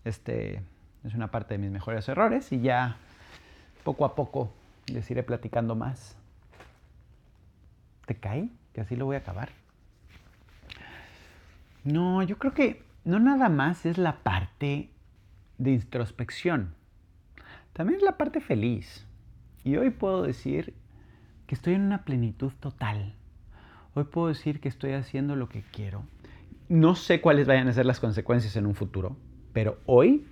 Este 0.03 0.61
es 1.05 1.13
una 1.13 1.31
parte 1.31 1.53
de 1.53 1.59
mis 1.59 1.71
mejores 1.71 2.09
errores 2.09 2.51
y 2.51 2.59
ya 2.59 2.97
poco 3.83 4.03
a 4.03 4.15
poco 4.15 4.51
les 4.87 5.09
iré 5.09 5.23
platicando 5.23 5.75
más. 5.75 6.17
¿Te 8.11 8.19
cae? 8.19 8.49
Que 8.73 8.81
así 8.81 8.97
lo 8.97 9.05
voy 9.05 9.15
a 9.15 9.19
acabar. 9.19 9.49
No, 11.85 12.21
yo 12.23 12.37
creo 12.37 12.53
que 12.53 12.83
no 13.05 13.19
nada 13.19 13.47
más 13.47 13.85
es 13.85 13.97
la 13.97 14.17
parte 14.17 14.89
de 15.57 15.71
introspección. 15.71 16.75
También 17.71 17.99
es 17.99 18.03
la 18.03 18.17
parte 18.17 18.41
feliz. 18.41 19.07
Y 19.63 19.77
hoy 19.77 19.91
puedo 19.91 20.23
decir 20.23 20.73
que 21.47 21.55
estoy 21.55 21.75
en 21.75 21.83
una 21.83 22.03
plenitud 22.03 22.51
total. 22.59 23.15
Hoy 23.93 24.03
puedo 24.03 24.27
decir 24.27 24.59
que 24.59 24.67
estoy 24.67 24.91
haciendo 24.91 25.37
lo 25.37 25.47
que 25.47 25.61
quiero 25.71 26.03
no 26.71 26.95
sé 26.95 27.19
cuáles 27.19 27.47
vayan 27.47 27.67
a 27.67 27.73
ser 27.73 27.85
las 27.85 27.99
consecuencias 27.99 28.55
en 28.55 28.65
un 28.65 28.75
futuro, 28.75 29.17
pero 29.51 29.79
hoy 29.85 30.25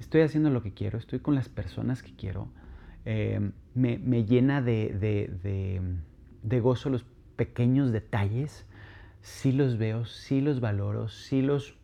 estoy 0.00 0.22
haciendo 0.22 0.48
lo 0.48 0.62
que 0.62 0.72
quiero, 0.72 0.96
estoy 0.96 1.18
con 1.18 1.34
las 1.34 1.50
personas 1.50 2.02
que 2.02 2.16
quiero. 2.16 2.48
Eh, 3.04 3.50
me, 3.74 4.24
llena 4.24 4.62
de, 4.62 6.00
gozo 6.62 6.88
los 6.88 7.04
pequeños 7.36 7.92
detalles. 7.92 8.66
Sí 9.20 9.52
los 9.52 9.78
veo, 9.78 10.04
sí 10.04 10.40
los 10.40 10.60
valoro, 10.60 11.08
sí 11.08 11.42
los 11.42 11.74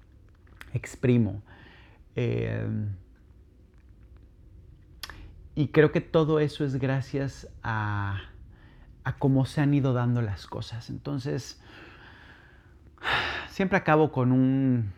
exprimo. 0.73 1.43
Eh, 2.17 2.67
y 5.55 5.69
creo 5.69 5.93
que 5.93 6.01
todo 6.01 6.41
eso 6.41 6.65
es 6.65 6.77
gracias 6.77 7.49
a, 7.63 8.21
a 9.05 9.17
cómo 9.19 9.45
se 9.45 9.61
han 9.61 9.75
ido 9.75 9.93
dando 9.93 10.23
las 10.23 10.47
cosas. 10.47 10.91
Entonces, 10.91 11.61
siempre 13.49 13.79
acabo 13.79 14.13
con, 14.13 14.33
un, 14.33 14.93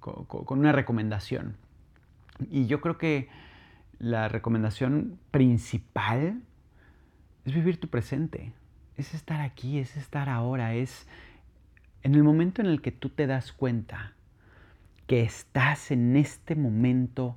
con 0.00 0.58
una 0.58 0.72
recomendación. 0.72 1.56
Y 2.50 2.66
yo 2.66 2.80
creo 2.80 2.98
que 2.98 3.28
la 3.98 4.28
recomendación 4.28 5.18
principal 5.30 6.42
es 7.44 7.54
vivir 7.54 7.80
tu 7.80 7.88
presente, 7.88 8.52
es 8.96 9.14
estar 9.14 9.40
aquí, 9.40 9.78
es 9.78 9.96
estar 9.96 10.28
ahora, 10.28 10.74
es 10.74 11.06
en 12.02 12.14
el 12.14 12.22
momento 12.22 12.62
en 12.62 12.68
el 12.68 12.80
que 12.80 12.92
tú 12.92 13.08
te 13.08 13.26
das 13.26 13.52
cuenta 13.52 14.12
que 15.06 15.22
estás 15.22 15.90
en 15.90 16.16
este 16.16 16.54
momento 16.54 17.36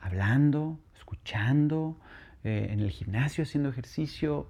hablando, 0.00 0.78
escuchando, 0.96 1.98
eh, 2.44 2.68
en 2.70 2.80
el 2.80 2.90
gimnasio 2.90 3.42
haciendo 3.42 3.68
ejercicio, 3.68 4.48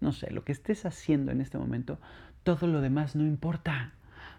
no 0.00 0.12
sé, 0.12 0.30
lo 0.30 0.44
que 0.44 0.52
estés 0.52 0.84
haciendo 0.86 1.32
en 1.32 1.40
este 1.40 1.58
momento, 1.58 1.98
todo 2.42 2.66
lo 2.66 2.80
demás 2.80 3.16
no 3.16 3.24
importa. 3.24 3.92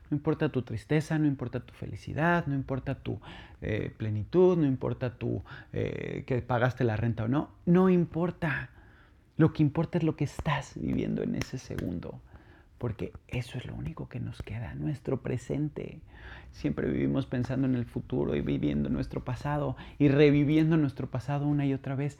No 0.09 0.17
importa 0.17 0.49
tu 0.49 0.61
tristeza, 0.61 1.17
no 1.17 1.25
importa 1.25 1.61
tu 1.61 1.73
felicidad, 1.73 2.45
no 2.45 2.53
importa 2.53 2.95
tu 2.95 3.19
eh, 3.61 3.91
plenitud, 3.97 4.55
no 4.55 4.67
importa 4.67 5.17
tu 5.17 5.43
eh, 5.73 6.23
que 6.27 6.43
pagaste 6.43 6.83
la 6.83 6.95
renta 6.95 7.23
o 7.23 7.27
no. 7.27 7.49
No 7.65 7.89
importa. 7.89 8.69
Lo 9.37 9.53
que 9.53 9.63
importa 9.63 9.97
es 9.97 10.03
lo 10.03 10.15
que 10.15 10.23
estás 10.23 10.73
viviendo 10.75 11.23
en 11.23 11.35
ese 11.35 11.57
segundo. 11.57 12.21
Porque 12.77 13.13
eso 13.27 13.57
es 13.57 13.65
lo 13.65 13.73
único 13.75 14.09
que 14.09 14.19
nos 14.19 14.41
queda, 14.41 14.75
nuestro 14.75 15.21
presente. 15.21 16.01
Siempre 16.51 16.89
vivimos 16.89 17.25
pensando 17.25 17.67
en 17.67 17.75
el 17.75 17.85
futuro 17.85 18.35
y 18.35 18.41
viviendo 18.41 18.89
nuestro 18.89 19.23
pasado 19.23 19.77
y 19.97 20.09
reviviendo 20.09 20.75
nuestro 20.75 21.09
pasado 21.09 21.47
una 21.47 21.65
y 21.65 21.73
otra 21.73 21.95
vez. 21.95 22.19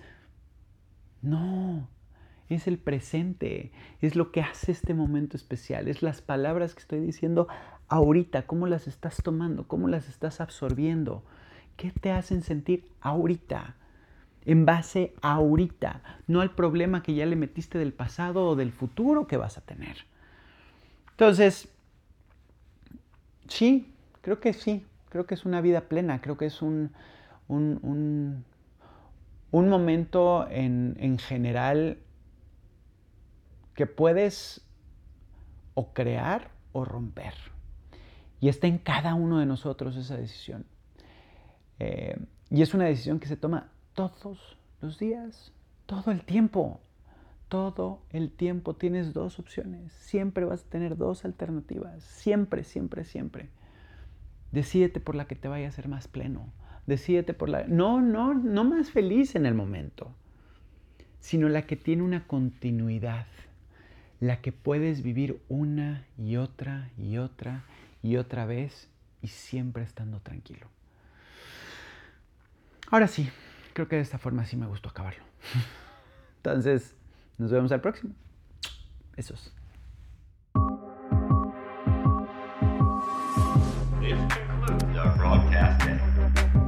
No, 1.21 1.87
es 2.49 2.67
el 2.67 2.77
presente, 2.77 3.71
es 4.01 4.15
lo 4.15 4.31
que 4.31 4.41
hace 4.41 4.71
este 4.71 4.93
momento 4.93 5.35
especial, 5.35 5.87
es 5.87 6.01
las 6.01 6.21
palabras 6.21 6.73
que 6.73 6.81
estoy 6.81 6.99
diciendo 6.99 7.47
ahorita, 7.87 8.45
cómo 8.45 8.67
las 8.67 8.87
estás 8.87 9.17
tomando, 9.23 9.67
cómo 9.67 9.87
las 9.87 10.07
estás 10.07 10.41
absorbiendo, 10.41 11.23
qué 11.75 11.91
te 11.91 12.11
hacen 12.11 12.43
sentir 12.43 12.87
ahorita, 13.01 13.75
en 14.45 14.65
base 14.65 15.13
a 15.21 15.33
ahorita, 15.33 16.01
no 16.27 16.41
al 16.41 16.51
problema 16.51 17.01
que 17.01 17.15
ya 17.15 17.25
le 17.25 17.35
metiste 17.35 17.77
del 17.77 17.93
pasado 17.93 18.49
o 18.49 18.55
del 18.55 18.71
futuro 18.71 19.27
que 19.27 19.37
vas 19.37 19.57
a 19.57 19.61
tener. 19.61 19.97
Entonces, 21.11 21.69
sí, 23.47 23.91
creo 24.21 24.39
que 24.39 24.53
sí, 24.53 24.85
creo 25.09 25.25
que 25.25 25.33
es 25.33 25.45
una 25.45 25.61
vida 25.61 25.81
plena, 25.81 26.21
creo 26.21 26.37
que 26.37 26.45
es 26.45 26.61
un, 26.61 26.91
un, 27.47 28.43
un, 29.51 29.69
momento 29.69 30.47
en, 30.49 30.95
en 30.99 31.17
general 31.17 31.97
que 33.73 33.87
puedes 33.87 34.61
o 35.73 35.93
crear 35.93 36.49
o 36.71 36.85
romper. 36.85 37.33
Y 38.39 38.49
está 38.49 38.67
en 38.67 38.77
cada 38.77 39.15
uno 39.15 39.39
de 39.39 39.45
nosotros 39.45 39.95
esa 39.95 40.17
decisión. 40.17 40.65
Eh, 41.79 42.17
y 42.49 42.61
es 42.61 42.73
una 42.73 42.85
decisión 42.85 43.19
que 43.19 43.27
se 43.27 43.37
toma 43.37 43.69
todos 43.95 44.57
los 44.81 44.99
días, 44.99 45.51
todo 45.87 46.11
el 46.11 46.23
tiempo. 46.23 46.79
Todo 47.49 48.01
el 48.11 48.31
tiempo 48.31 48.75
tienes 48.75 49.13
dos 49.13 49.39
opciones. 49.39 49.93
Siempre 49.93 50.45
vas 50.45 50.63
a 50.63 50.69
tener 50.69 50.97
dos 50.97 51.25
alternativas. 51.25 52.03
Siempre, 52.03 52.63
siempre, 52.63 53.03
siempre. 53.03 53.49
Decídete 54.51 54.99
por 54.99 55.15
la 55.15 55.25
que 55.25 55.35
te 55.35 55.47
vaya 55.47 55.65
a 55.65 55.69
hacer 55.69 55.87
más 55.87 56.07
pleno. 56.07 56.51
Decídete 56.85 57.33
por 57.33 57.49
la... 57.49 57.65
No, 57.67 58.01
no, 58.01 58.33
no 58.33 58.63
más 58.63 58.91
feliz 58.91 59.35
en 59.35 59.45
el 59.45 59.53
momento, 59.53 60.13
sino 61.19 61.49
la 61.49 61.63
que 61.63 61.75
tiene 61.75 62.03
una 62.03 62.27
continuidad 62.27 63.25
la 64.19 64.41
que 64.41 64.51
puedes 64.51 65.03
vivir 65.03 65.41
una 65.49 66.05
y 66.17 66.37
otra 66.37 66.89
y 66.97 67.17
otra 67.17 67.65
y 68.01 68.17
otra 68.17 68.45
vez 68.45 68.89
y 69.21 69.27
siempre 69.27 69.83
estando 69.83 70.19
tranquilo. 70.19 70.67
Ahora 72.91 73.07
sí, 73.07 73.29
creo 73.75 73.89
que 73.89 73.97
de 73.97 74.01
esta 74.01 74.17
forma 74.17 74.45
sí 74.45 74.55
me 74.55 74.65
gustó 74.65 74.89
acabarlo. 74.89 75.23
Entonces, 76.37 76.95
nos 77.37 77.51
vemos 77.51 77.71
al 77.73 77.81
próximo. 77.81 78.15
Besos. 79.17 79.53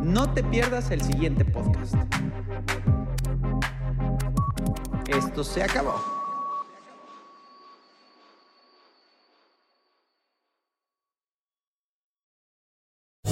No 0.04 0.34
te 0.34 0.44
pierdas 0.44 0.92
el 0.92 1.02
siguiente 1.02 1.46
podcast. 1.46 1.96
Esto 5.08 5.44
se 5.46 5.64
acabó. 5.64 6.17